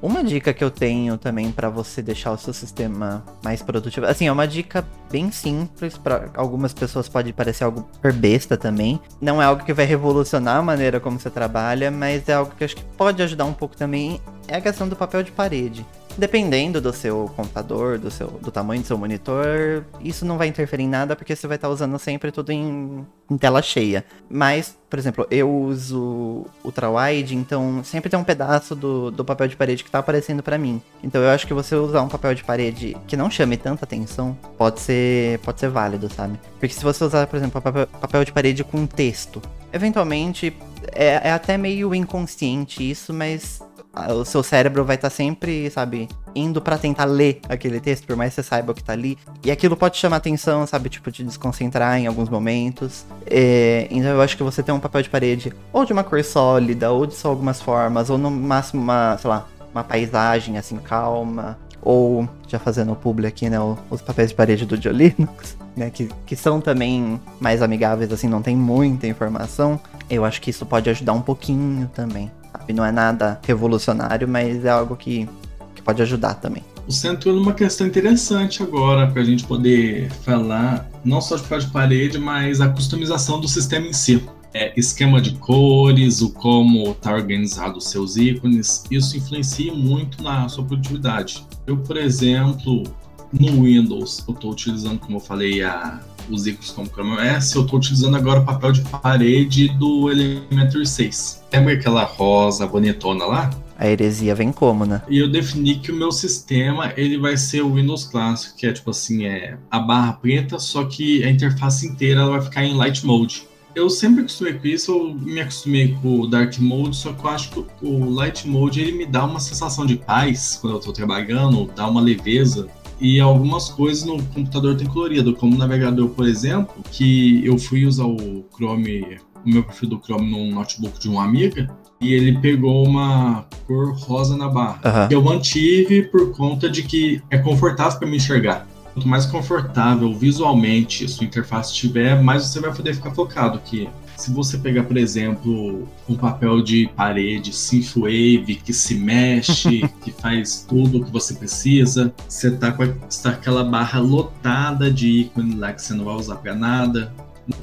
[0.02, 4.28] Uma dica que eu tenho também para você deixar o seu sistema mais produtivo, assim,
[4.28, 9.02] é uma dica bem simples, para algumas pessoas pode parecer algo per besta também.
[9.20, 12.64] Não é algo que vai revolucionar a maneira como você trabalha, mas é algo que
[12.64, 15.86] acho que pode ajudar um pouco também, é a questão do papel de parede.
[16.20, 20.84] Dependendo do seu computador, do, seu, do tamanho do seu monitor, isso não vai interferir
[20.84, 24.04] em nada porque você vai estar usando sempre tudo em, em tela cheia.
[24.30, 29.56] Mas, por exemplo, eu uso ultrawide, então sempre tem um pedaço do, do papel de
[29.56, 30.82] parede que está aparecendo para mim.
[31.02, 34.38] Então eu acho que você usar um papel de parede que não chame tanta atenção
[34.58, 36.38] pode ser, pode ser válido, sabe?
[36.60, 40.54] Porque se você usar, por exemplo, papel, papel de parede com texto, eventualmente
[40.94, 43.62] é, é até meio inconsciente isso, mas
[43.94, 48.16] o seu cérebro vai estar tá sempre, sabe, indo para tentar ler aquele texto, por
[48.16, 49.18] mais que você saiba o que tá ali.
[49.44, 53.06] E aquilo pode chamar atenção, sabe, tipo, te desconcentrar em alguns momentos.
[53.26, 56.24] É, então eu acho que você tem um papel de parede, ou de uma cor
[56.24, 60.78] sólida, ou de só algumas formas, ou no máximo uma, sei lá, uma paisagem assim
[60.78, 61.58] calma.
[61.82, 63.58] Ou, já fazendo o publi aqui, né,
[63.90, 68.42] os papéis de parede do Linux, né, que, que são também mais amigáveis, assim, não
[68.42, 69.80] tem muita informação.
[70.10, 72.30] Eu acho que isso pode ajudar um pouquinho também.
[72.74, 75.28] Não é nada revolucionário, mas é algo que,
[75.76, 76.64] que pode ajudar também.
[76.88, 81.60] Você entrou numa questão interessante agora para a gente poder falar não só de papel
[81.60, 84.24] de parede, mas a customização do sistema em si.
[84.52, 90.50] É, esquema de cores, o como está organizado os seus ícones, isso influencia muito na
[90.50, 91.46] sua produtividade.
[91.68, 92.84] Eu, por exemplo,
[93.32, 96.00] no Windows, eu estou utilizando, como eu falei, a
[96.30, 100.86] os ícones como Chrome OS, eu estou utilizando agora o papel de parede do Elementor
[100.86, 101.44] 6.
[101.52, 103.50] Lembra aquela rosa bonitona lá?
[103.78, 105.02] A heresia vem como, né?
[105.10, 108.74] E eu defini que o meu sistema ele vai ser o Windows clássico, que é
[108.74, 112.76] tipo assim, é a barra preta, só que a interface inteira ela vai ficar em
[112.76, 113.48] Light Mode.
[113.76, 117.30] Eu sempre acostumei com isso, eu me acostumei com o Dark Mode, só que eu
[117.30, 120.92] acho que o Light Mode ele me dá uma sensação de paz quando eu estou
[120.92, 122.68] trabalhando, dá uma leveza
[123.00, 127.86] e algumas coisas no computador tem colorido, como o navegador, por exemplo, que eu fui
[127.86, 131.70] usar o Chrome, o meu perfil do Chrome num notebook de uma amiga,
[132.02, 134.80] e ele pegou uma cor rosa na barra.
[134.86, 135.08] Uhum.
[135.10, 138.68] Eu mantive por conta de que é confortável para me enxergar.
[138.94, 143.60] Quanto mais confortável visualmente sua interface estiver, mais você vai poder ficar focado.
[143.60, 143.88] Que
[144.20, 150.66] se você pegar, por exemplo, um papel de parede Synthwave que se mexe, que faz
[150.68, 155.72] tudo o que você precisa, você tá com está aquela barra lotada de ícone lá
[155.72, 157.14] que você não vai usar para nada.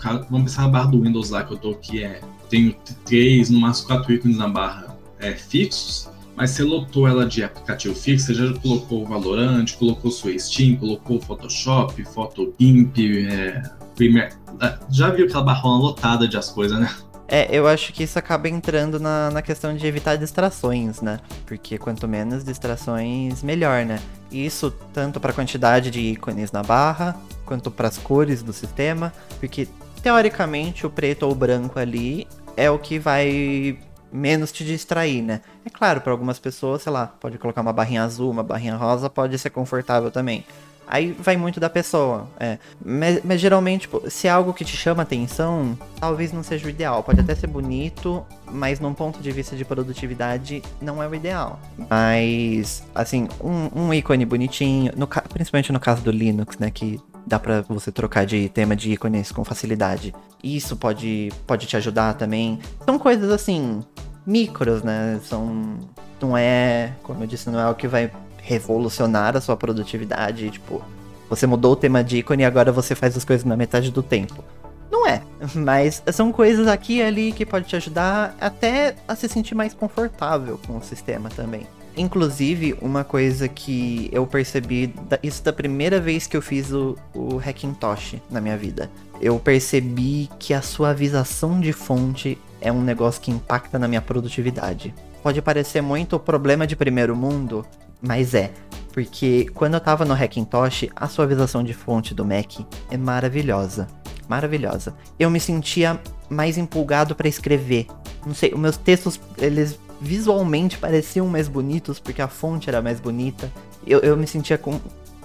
[0.01, 3.51] Caso, vamos pensar na barra do Windows lá que eu tô aqui é tenho três,
[3.51, 8.27] no máximo quatro ícones na barra é, fixos, mas você lotou ela de aplicativo fixo,
[8.27, 13.63] você já colocou o Valorant, colocou sua Steam, colocou Photoshop, PhotoGimp, é,
[13.97, 14.33] Premiere.
[14.61, 16.89] É, já viu aquela barrona lotada de as coisas, né?
[17.29, 21.19] É, eu acho que isso acaba entrando na, na questão de evitar distrações, né?
[21.45, 23.99] Porque quanto menos distrações, melhor, né?
[24.31, 29.13] Isso tanto para a quantidade de ícones na barra, quanto para as cores do sistema,
[29.41, 29.67] porque
[30.03, 33.77] teoricamente o preto ou o branco ali é o que vai
[34.13, 35.41] menos te distrair, né?
[35.65, 39.11] É claro, para algumas pessoas, sei lá, pode colocar uma barrinha azul, uma barrinha rosa,
[39.11, 40.45] pode ser confortável também.
[40.87, 42.59] Aí vai muito da pessoa, é.
[42.84, 46.70] Mas, mas, geralmente, tipo, se é algo que te chama atenção, talvez não seja o
[46.70, 47.03] ideal.
[47.03, 51.59] Pode até ser bonito, mas num ponto de vista de produtividade, não é o ideal.
[51.91, 57.39] Mas, assim, um, um ícone bonitinho, no, principalmente no caso do Linux, né, que dá
[57.39, 60.14] para você trocar de tema de ícones com facilidade.
[60.43, 62.61] Isso pode, pode te ajudar também.
[62.84, 63.82] São coisas assim,
[64.26, 65.20] micros, né?
[65.24, 65.78] São.
[66.20, 68.11] Não é, como eu disse, não é o que vai
[68.47, 70.51] revolucionar a sua produtividade.
[70.51, 70.83] Tipo,
[71.29, 74.03] você mudou o tema de ícone e agora você faz as coisas na metade do
[74.03, 74.43] tempo.
[74.91, 75.21] Não é,
[75.55, 79.75] mas são coisas aqui e ali que pode te ajudar até a se sentir mais
[79.75, 81.67] confortável com o sistema também.
[81.97, 87.39] Inclusive, uma coisa que eu percebi, isso da primeira vez que eu fiz o, o
[87.39, 88.91] Hackintosh na minha vida.
[89.19, 94.95] Eu percebi que a suavização de fonte é um negócio que impacta na minha produtividade.
[95.23, 97.65] Pode parecer muito problema de primeiro mundo,
[98.07, 98.53] mas é.
[98.93, 103.87] Porque quando eu tava no Hackintosh, a suavização de fonte do Mac é maravilhosa.
[104.29, 104.95] Maravilhosa.
[105.19, 106.01] Eu me sentia
[106.31, 107.87] mais empolgado para escrever.
[108.25, 112.99] Não sei, os meus textos, eles visualmente pareciam mais bonitos, porque a fonte era mais
[112.99, 113.53] bonita.
[113.87, 114.81] Eu, eu me sentia com,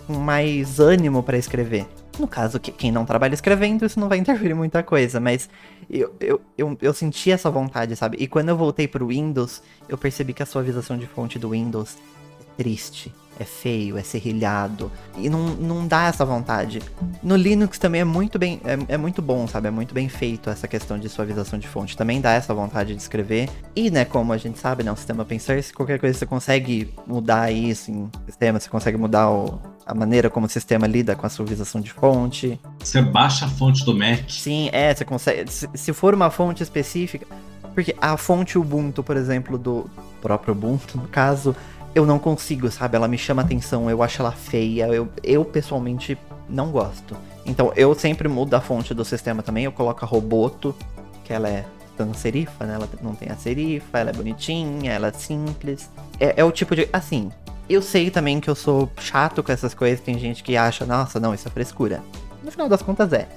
[0.05, 1.87] com mais ânimo para escrever.
[2.19, 5.49] No caso, que, quem não trabalha escrevendo, isso não vai interferir muita coisa, mas
[5.89, 8.17] eu, eu, eu, eu senti essa vontade, sabe?
[8.19, 11.97] E quando eu voltei pro Windows, eu percebi que a suavização de fonte do Windows
[12.57, 14.91] triste é feio, é serrilhado.
[15.17, 16.81] E não, não dá essa vontade.
[17.23, 18.61] No Linux também é muito bem.
[18.63, 19.67] É, é, muito bom, sabe?
[19.67, 21.97] É muito bem feito essa questão de suavização de fonte.
[21.97, 23.49] Também dá essa vontade de escrever.
[23.75, 24.91] E, né, como a gente sabe, né?
[24.91, 29.29] O sistema pensar, se qualquer coisa você consegue mudar isso em sistema, você consegue mudar
[29.31, 32.59] o, a maneira como o sistema lida com a suavização de fonte.
[32.79, 34.29] Você baixa a fonte do Mac.
[34.29, 35.51] Sim, é, você consegue.
[35.51, 37.25] Se, se for uma fonte específica.
[37.73, 39.89] Porque a fonte Ubuntu, por exemplo, do
[40.21, 41.55] próprio Ubuntu, no caso,
[41.93, 42.95] eu não consigo, sabe?
[42.95, 46.17] Ela me chama atenção, eu acho ela feia, eu, eu pessoalmente
[46.49, 47.15] não gosto.
[47.45, 50.75] Então eu sempre mudo a fonte do sistema também, eu coloco a Roboto,
[51.23, 51.65] que ela é
[51.97, 52.75] sans serifa, né?
[52.75, 55.89] Ela não tem a serifa, ela é bonitinha, ela é simples.
[56.19, 56.87] É, é o tipo de.
[56.91, 57.31] Assim,
[57.69, 61.19] eu sei também que eu sou chato com essas coisas, tem gente que acha, nossa,
[61.19, 62.01] não, isso é frescura.
[62.43, 63.27] No final das contas é.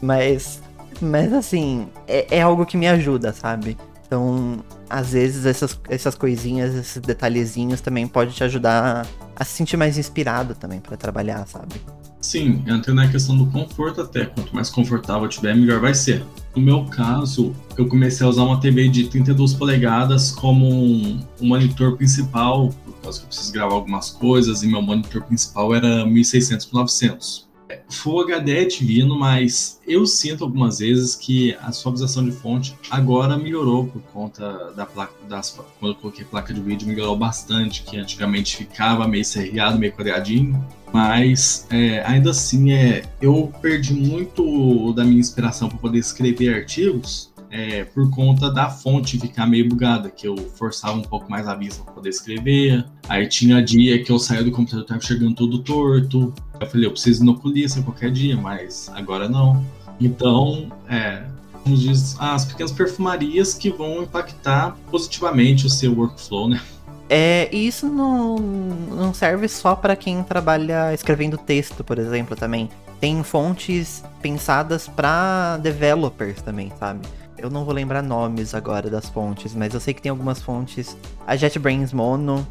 [0.00, 0.62] Mas.
[1.00, 3.76] Mas assim, é, é algo que me ajuda, sabe?
[4.06, 9.76] Então, às vezes essas, essas coisinhas, esses detalhezinhos também pode te ajudar a se sentir
[9.76, 11.74] mais inspirado também para trabalhar, sabe?
[12.20, 14.26] Sim, entra na questão do conforto até.
[14.26, 16.24] Quanto mais confortável tiver, melhor vai ser.
[16.56, 21.46] No meu caso, eu comecei a usar uma TV de 32 polegadas como um, um
[21.46, 26.04] monitor principal, por causa que eu preciso gravar algumas coisas, e meu monitor principal era
[26.04, 27.45] 1600 por 900.
[27.88, 33.36] Full HD é divino, mas eu sinto algumas vezes que a suavização de fonte agora
[33.36, 37.96] melhorou por conta da placa, das, quando eu coloquei placa de vídeo, melhorou bastante, que
[37.96, 40.64] antigamente ficava meio serreado, meio quadradinho.
[40.92, 47.34] Mas é, ainda assim, é, eu perdi muito da minha inspiração para poder escrever artigos
[47.56, 51.54] é, por conta da fonte ficar meio bugada, que eu forçava um pouco mais a
[51.54, 52.84] vista para poder escrever.
[53.08, 56.34] Aí tinha dia que eu saía do computador e tava enxergando tudo torto.
[56.60, 59.64] Eu falei, eu preciso no oculista qualquer dia, mas agora não.
[59.98, 61.24] Então, é,
[61.64, 66.60] diz, as pequenas perfumarias que vão impactar positivamente o seu workflow, né?
[67.08, 72.68] É, e isso não, não serve só para quem trabalha escrevendo texto, por exemplo, também.
[73.00, 77.00] Tem fontes pensadas para developers também, sabe?
[77.38, 80.96] Eu não vou lembrar nomes agora das fontes, mas eu sei que tem algumas fontes.
[81.26, 82.46] A JetBrains Mono.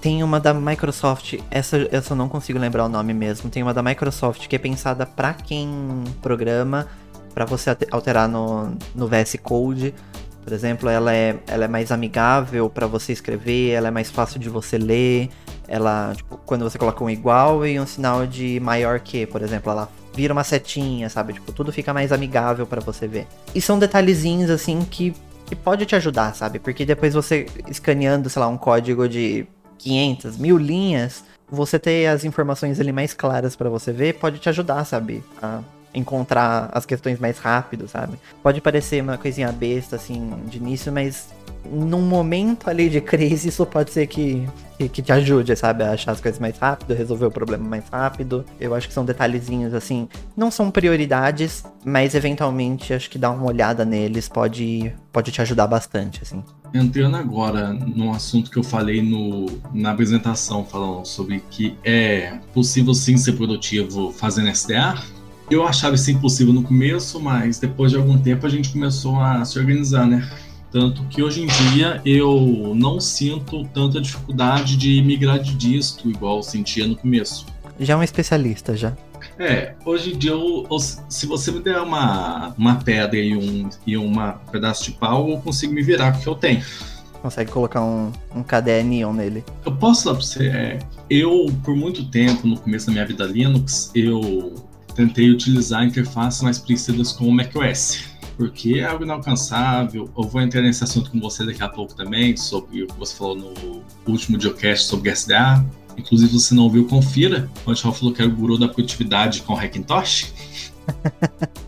[0.00, 3.48] Tem uma da Microsoft, essa, essa eu não consigo lembrar o nome mesmo.
[3.48, 6.88] Tem uma da Microsoft que é pensada para quem programa,
[7.32, 9.94] para você alterar no, no VS Code.
[10.42, 14.40] Por exemplo, ela é, ela é mais amigável para você escrever, ela é mais fácil
[14.40, 15.30] de você ler.
[15.68, 19.70] Ela, tipo, quando você coloca um igual e um sinal de maior que, por exemplo,
[19.70, 21.34] ela vira uma setinha, sabe?
[21.34, 23.26] Tipo, tudo fica mais amigável para você ver.
[23.54, 25.14] E são detalhezinhos assim que,
[25.46, 26.58] que pode te ajudar, sabe?
[26.58, 29.46] Porque depois você escaneando, sei lá, um código de
[29.78, 34.48] 500, mil linhas, você ter as informações ali mais claras para você ver pode te
[34.48, 35.22] ajudar, sabe?
[35.40, 35.60] A
[35.94, 38.18] encontrar as questões mais rápido, sabe?
[38.42, 41.28] Pode parecer uma coisinha besta, assim, de início, mas
[41.70, 44.48] num momento ali de crise, isso pode ser que,
[44.78, 45.82] que, que, te ajude, sabe?
[45.84, 48.44] A achar as coisas mais rápido, resolver o problema mais rápido.
[48.60, 53.46] Eu acho que são detalhezinhos, assim, não são prioridades, mas eventualmente acho que dar uma
[53.46, 56.42] olhada neles pode, pode te ajudar bastante, assim.
[56.72, 62.92] Entrando agora no assunto que eu falei no, na apresentação, falando sobre que é possível
[62.92, 64.94] sim ser produtivo fazendo SDA,
[65.50, 69.42] eu achava isso impossível no começo, mas depois de algum tempo a gente começou a
[69.46, 70.28] se organizar, né?
[70.70, 76.42] Tanto que hoje em dia eu não sinto tanta dificuldade de migrar de disto igual
[76.42, 77.46] sentia no começo.
[77.80, 78.94] Já é um especialista, já.
[79.38, 83.68] É, hoje em dia, eu, eu, se você me der uma, uma pedra e um
[83.86, 86.62] e uma pedaço de pau, eu consigo me virar, porque eu tenho.
[87.22, 89.44] Consegue colocar um, um KDE nele.
[89.64, 90.78] Eu posso falar pra você, é,
[91.10, 94.54] eu, por muito tempo, no começo da minha vida Linux, eu
[94.94, 98.04] tentei utilizar interfaces mais parecidas com o macOS,
[98.38, 100.08] porque é algo inalcançável.
[100.16, 103.16] Eu vou entrar nesse assunto com você daqui a pouco também, sobre o que você
[103.16, 105.66] falou no último videocast sobre SDA.
[105.96, 107.50] Inclusive, se você não viu, confira.
[107.66, 110.32] O Antival falou que era o guru da produtividade com o Hackintosh.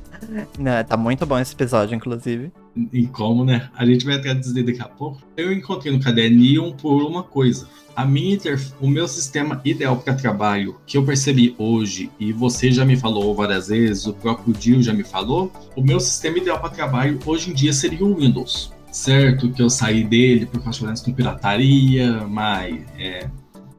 [0.58, 2.52] Não, tá muito bom esse episódio, inclusive.
[2.92, 3.68] E como, né?
[3.76, 5.20] A gente vai entrar dizer daqui a pouco.
[5.36, 7.66] Eu encontrei no caderninho por uma coisa
[8.00, 8.38] a minha
[8.80, 13.34] o meu sistema ideal para trabalho que eu percebi hoje e você já me falou
[13.34, 17.50] várias vezes, o próprio Dio já me falou, o meu sistema ideal para trabalho hoje
[17.50, 18.72] em dia seria o Windows.
[18.90, 23.28] Certo que eu saí dele por causa de com pirataria, mas é,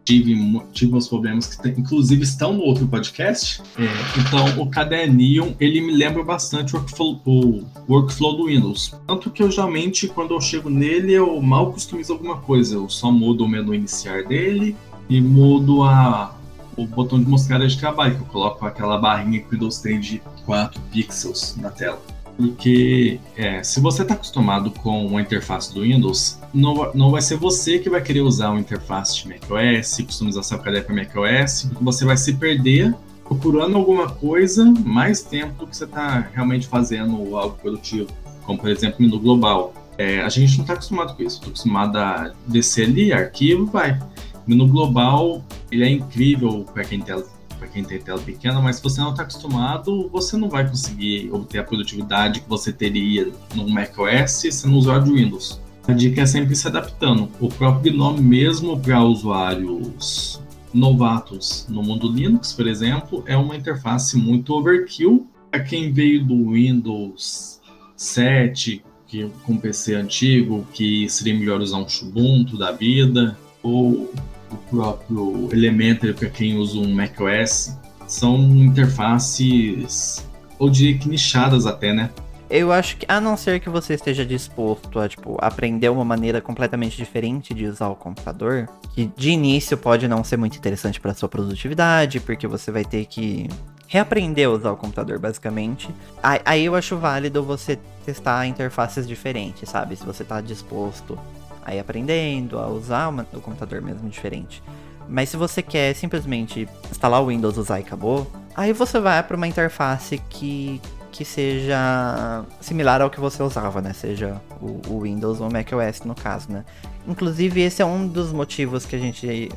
[0.03, 3.61] tive, tive uns problemas que inclusive estão no outro podcast.
[3.77, 8.95] É, então o caderninho ele me lembra bastante o workflow, o workflow do Windows.
[9.07, 12.75] Tanto que eu geralmente quando eu chego nele eu mal customizo alguma coisa.
[12.75, 14.75] Eu só mudo o menu iniciar dele
[15.09, 16.35] e mudo a,
[16.75, 19.99] o botão de mostrar de trabalho, que eu coloco aquela barrinha que o Windows tem
[19.99, 22.01] de 4 pixels na tela.
[22.41, 27.37] Porque é, se você está acostumado com a interface do Windows, não, não vai ser
[27.37, 32.17] você que vai querer usar uma interface de macOS, customização KDE para macOS, você vai
[32.17, 38.09] se perder procurando alguma coisa mais tempo do que você está realmente fazendo algo produtivo,
[38.43, 39.73] como por exemplo menu global.
[39.97, 43.99] É, a gente não está acostumado com isso, estou acostumado a descer ali, arquivo, vai.
[44.47, 47.13] Menu global, ele é incrível para quem tem
[47.61, 51.29] para quem tem tela pequena, mas se você não está acostumado, você não vai conseguir
[51.31, 55.61] obter a produtividade que você teria no macOS sendo usuário de Windows.
[55.87, 57.29] A dica é sempre se adaptando.
[57.39, 60.41] O próprio Gnome mesmo para usuários
[60.73, 65.27] novatos no mundo Linux, por exemplo, é uma interface muito overkill.
[65.51, 67.61] Para quem veio do Windows
[67.95, 74.11] 7, que, com PC antigo, que seria melhor usar um Ubuntu da vida, ou
[74.51, 77.77] o próprio Elementary para quem usa um macOS,
[78.07, 80.25] são interfaces,
[80.59, 82.09] ou diria que nichadas até, né?
[82.49, 86.41] Eu acho que, a não ser que você esteja disposto a, tipo, aprender uma maneira
[86.41, 91.13] completamente diferente de usar o computador, que de início pode não ser muito interessante para
[91.13, 93.47] sua produtividade, porque você vai ter que
[93.87, 95.89] reaprender a usar o computador, basicamente.
[96.21, 99.95] Aí eu acho válido você testar interfaces diferentes, sabe?
[99.95, 101.17] Se você está disposto
[101.65, 104.61] a ir aprendendo, a usar uma, o computador mesmo diferente.
[105.07, 109.35] Mas se você quer simplesmente instalar o Windows, usar e acabou, aí você vai para
[109.35, 110.81] uma interface que
[111.11, 113.91] que seja similar ao que você usava, né?
[113.93, 116.63] Seja o, o, Windows ou o macOS no caso, né?
[117.07, 119.49] Inclusive, esse é um dos motivos que a gente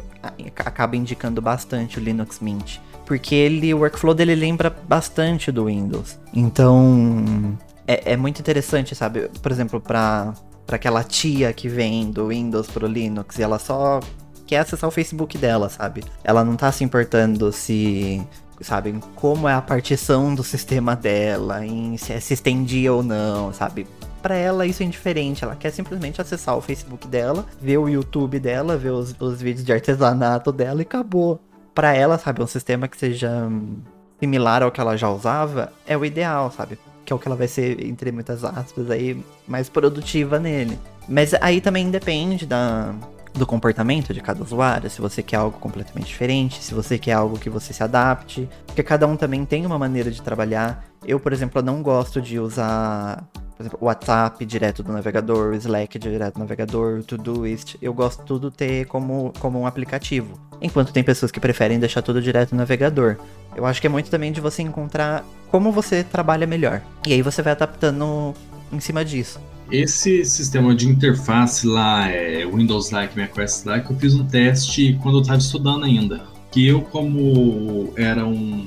[0.58, 2.78] acaba indicando bastante o Linux Mint.
[3.06, 6.18] Porque ele, o workflow dele lembra bastante do Windows.
[6.32, 9.28] Então, é, é muito interessante, sabe?
[9.42, 10.34] Por exemplo, para
[10.66, 14.00] para aquela tia que vem do Windows pro Linux e ela só
[14.46, 16.04] quer acessar o Facebook dela, sabe?
[16.22, 18.22] Ela não tá se importando se
[18.60, 23.52] sabe, como é a partição do sistema dela, em se é se estendia ou não,
[23.52, 23.86] sabe?
[24.22, 28.38] Para ela isso é indiferente, ela quer simplesmente acessar o Facebook dela, ver o YouTube
[28.38, 31.40] dela, ver os, os vídeos de artesanato dela e acabou.
[31.74, 33.50] Para ela, sabe, um sistema que seja
[34.18, 36.78] similar ao que ela já usava é o ideal, sabe?
[37.04, 40.78] Que é o que ela vai ser, entre muitas aspas, aí, mais produtiva nele.
[41.08, 42.94] Mas aí também depende da,
[43.34, 47.38] do comportamento de cada usuário, se você quer algo completamente diferente, se você quer algo
[47.38, 50.84] que você se adapte, porque cada um também tem uma maneira de trabalhar.
[51.04, 53.24] Eu, por exemplo, não gosto de usar
[53.56, 57.76] por exemplo, o WhatsApp direto do navegador, o Slack direto do navegador, Todoist.
[57.80, 60.38] Eu gosto tudo ter como, como um aplicativo.
[60.60, 63.16] Enquanto tem pessoas que preferem deixar tudo direto no navegador.
[63.54, 66.82] Eu acho que é muito também de você encontrar como você trabalha melhor.
[67.06, 68.34] E aí você vai adaptando
[68.72, 69.40] em cima disso.
[69.70, 75.18] Esse sistema de interface lá, é Windows Like, macOS Like, eu fiz um teste quando
[75.18, 76.22] eu estava estudando ainda.
[76.50, 78.66] Que eu, como era um.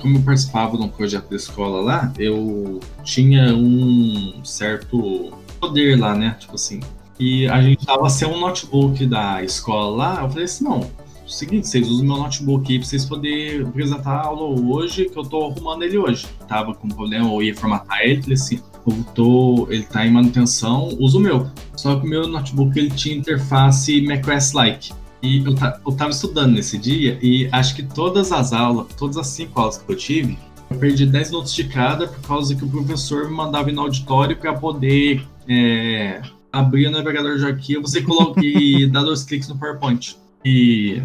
[0.00, 6.14] Como eu participava de um projeto da escola lá, eu tinha um certo poder lá,
[6.14, 6.36] né?
[6.38, 6.80] Tipo assim.
[7.18, 10.22] E a gente tava sem um notebook da escola lá.
[10.22, 10.88] Eu falei assim: não,
[11.26, 15.22] seguinte, vocês usam meu notebook aí pra vocês poderem apresentar a aula hoje, que eu
[15.22, 16.26] tô arrumando ele hoje.
[16.46, 20.88] Tava com problema, eu ia formatar ele, falei assim, eu tô, ele tá em manutenção,
[20.98, 21.50] uso o meu.
[21.76, 24.92] Só que o meu notebook ele tinha interface macOS-like.
[25.22, 25.54] E eu,
[25.86, 29.78] eu tava estudando nesse dia e acho que todas as aulas, todas as cinco aulas
[29.78, 30.38] que eu tive,
[30.70, 33.82] eu perdi 10 minutos de cada por causa que o professor me mandava ir no
[33.82, 36.20] auditório para poder é,
[36.52, 40.16] abrir o navegador de arquivo você coloca e dar dois cliques no PowerPoint.
[40.44, 41.02] E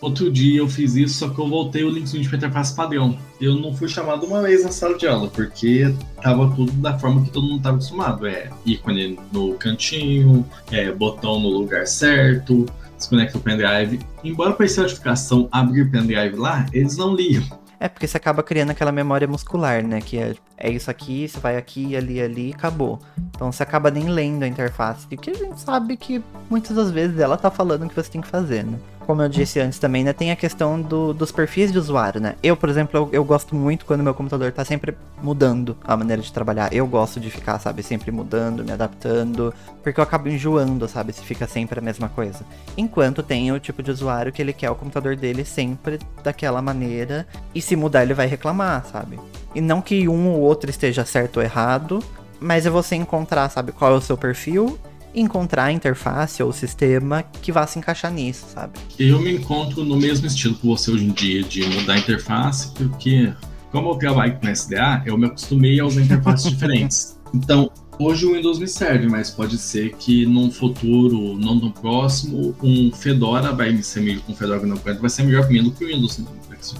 [0.00, 3.18] outro dia eu fiz isso, só que eu voltei o link de interface padrão.
[3.40, 5.92] Eu não fui chamado uma vez na sala de aula, porque
[6.22, 8.26] tava tudo da forma que todo mundo estava acostumado.
[8.26, 14.00] É ícone no cantinho, é botão no lugar certo, desconecta o pendrive.
[14.22, 17.44] Embora parecia a notificação abrir pendrive lá, eles não liam.
[17.80, 20.00] É, porque você acaba criando aquela memória muscular, né?
[20.00, 22.98] Que é, é isso aqui, você vai aqui, ali, ali, acabou.
[23.30, 25.06] Então você acaba nem lendo a interface.
[25.06, 26.20] Porque a gente sabe que
[26.50, 28.76] muitas das vezes ela tá falando o que você tem que fazer, né?
[29.08, 32.34] Como eu disse antes também, né, tem a questão do, dos perfis de usuário, né?
[32.42, 36.20] Eu, por exemplo, eu, eu, gosto muito quando meu computador tá sempre mudando a maneira
[36.20, 36.70] de trabalhar.
[36.74, 41.22] Eu gosto de ficar, sabe, sempre mudando, me adaptando, porque eu acabo enjoando, sabe, se
[41.22, 42.44] fica sempre a mesma coisa.
[42.76, 47.26] Enquanto tem o tipo de usuário que ele quer o computador dele sempre daquela maneira,
[47.54, 49.18] e se mudar ele vai reclamar, sabe?
[49.54, 52.04] E não que um ou outro esteja certo ou errado,
[52.38, 54.78] mas é você encontrar, sabe, qual é o seu perfil
[55.20, 58.78] encontrar a interface ou o sistema que vá se encaixar nisso, sabe?
[58.98, 62.72] Eu me encontro no mesmo estilo que você hoje em dia, de mudar a interface,
[62.74, 63.32] porque
[63.70, 67.18] como eu trabalho com SDA, eu me acostumei a usar interfaces diferentes.
[67.34, 72.54] Então, hoje o Windows me serve, mas pode ser que num futuro não tão próximo,
[72.62, 75.84] um Fedora vai ser melhor com Fedora não vai ser melhor para mim do que
[75.84, 76.26] o Windows, né?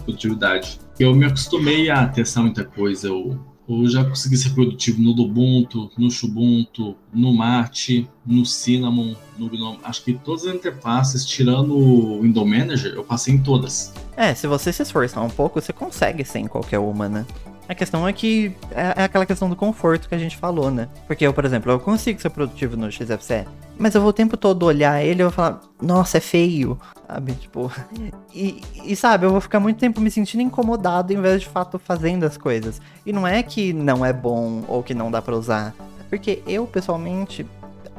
[0.05, 0.81] produtividade.
[0.99, 5.91] Eu me acostumei a testar muita coisa, eu ou já consegui ser produtivo no Ubuntu,
[5.99, 9.79] no Xubuntu, no Mate, no Cinnamon, no Gnome.
[9.85, 13.93] Acho que todas as interfaces, tirando o Window Manager, eu passei em todas.
[14.17, 17.27] É, se você se esforçar um pouco, você consegue ser em qualquer uma, né?
[17.69, 20.89] A questão é que é, é aquela questão do conforto que a gente falou, né?
[21.07, 23.47] Porque eu, por exemplo, eu consigo ser produtivo no XFCE,
[23.79, 27.35] mas eu vou o tempo todo olhar ele e vou falar, nossa, é feio, sabe?
[27.35, 27.71] Tipo,
[28.35, 31.79] e, e sabe, eu vou ficar muito tempo me sentindo incomodado em vez de fato
[31.79, 32.81] fazendo as coisas.
[33.05, 36.43] E não é que não é bom ou que não dá para usar, é porque
[36.47, 37.47] eu, pessoalmente,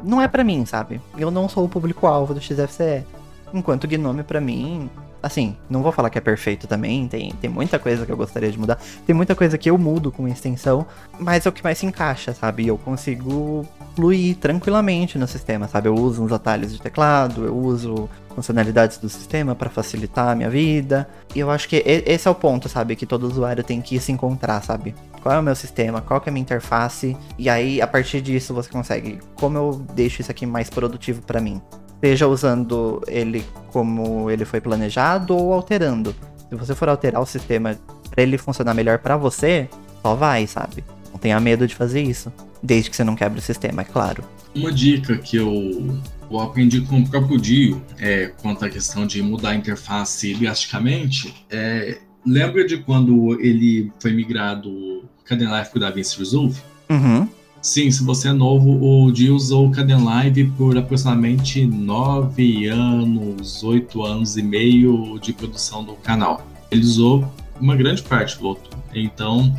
[0.03, 0.99] não é para mim, sabe?
[1.15, 3.05] Eu não sou o público-alvo do XFCE.
[3.53, 4.89] Enquanto Gnome, para mim,
[5.21, 8.51] Assim, não vou falar que é perfeito também, tem, tem muita coisa que eu gostaria
[8.51, 10.85] de mudar, tem muita coisa que eu mudo com extensão,
[11.19, 12.67] mas é o que mais se encaixa, sabe?
[12.67, 13.65] Eu consigo
[13.95, 15.89] fluir tranquilamente no sistema, sabe?
[15.89, 20.49] Eu uso uns atalhos de teclado, eu uso funcionalidades do sistema para facilitar a minha
[20.49, 21.09] vida.
[21.35, 22.95] E eu acho que esse é o ponto, sabe?
[22.95, 24.95] Que todo usuário tem que se encontrar, sabe?
[25.21, 28.53] Qual é o meu sistema, qual é a minha interface, e aí a partir disso
[28.53, 31.61] você consegue como eu deixo isso aqui mais produtivo para mim
[32.01, 36.15] seja usando ele como ele foi planejado ou alterando.
[36.49, 37.77] Se você for alterar o sistema
[38.09, 39.69] para ele funcionar melhor para você,
[40.01, 40.83] só vai, sabe?
[41.11, 42.31] Não tenha medo de fazer isso,
[42.61, 44.23] desde que você não quebre o sistema, é claro.
[44.55, 49.21] Uma dica que eu, eu aprendi com o próprio Dio é, quanto à questão de
[49.21, 55.79] mudar a interface drasticamente é lembra de quando ele foi migrado o Life para o
[55.79, 56.59] DaVinci Resolve?
[56.89, 57.27] Uhum.
[57.61, 63.61] Sim, se você é novo, o Di usou o Caden Live por aproximadamente 9 anos,
[63.61, 66.41] 8 anos e meio de produção do canal.
[66.71, 67.29] Ele usou
[67.59, 68.77] uma grande parte do outro.
[68.95, 69.53] Então,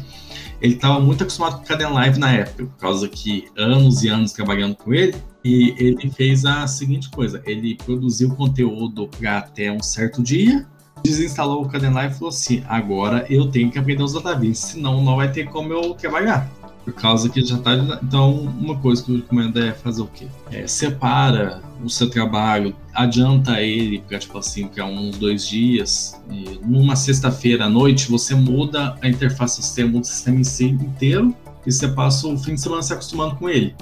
[0.62, 4.08] ele estava muito acostumado com o Caden Live na época, por causa que anos e
[4.08, 9.70] anos trabalhando com ele, e ele fez a seguinte coisa: ele produziu conteúdo para até
[9.70, 10.66] um certo dia,
[11.04, 15.04] desinstalou o Caden Live e falou assim: agora eu tenho que aprender os database, senão
[15.04, 16.50] não vai ter como eu trabalhar.
[16.84, 17.74] Por causa que já tá.
[18.02, 20.26] Então, uma coisa que eu recomendo é fazer o quê?
[20.50, 26.20] É, separa o seu trabalho, adianta ele para, tipo assim, para uns dois dias.
[26.30, 30.66] E numa sexta-feira à noite, você muda a interface do sistema, o sistema em si
[30.66, 31.34] inteiro,
[31.66, 33.74] e você passa o fim de semana se acostumando com ele.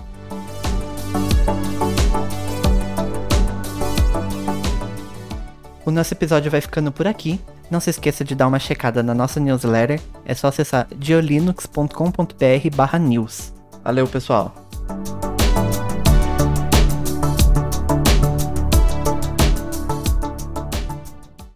[5.88, 7.40] O nosso episódio vai ficando por aqui.
[7.70, 9.98] Não se esqueça de dar uma checada na nossa newsletter.
[10.22, 13.54] É só acessar diolinux.com.br/news.
[13.82, 14.54] Valeu, pessoal!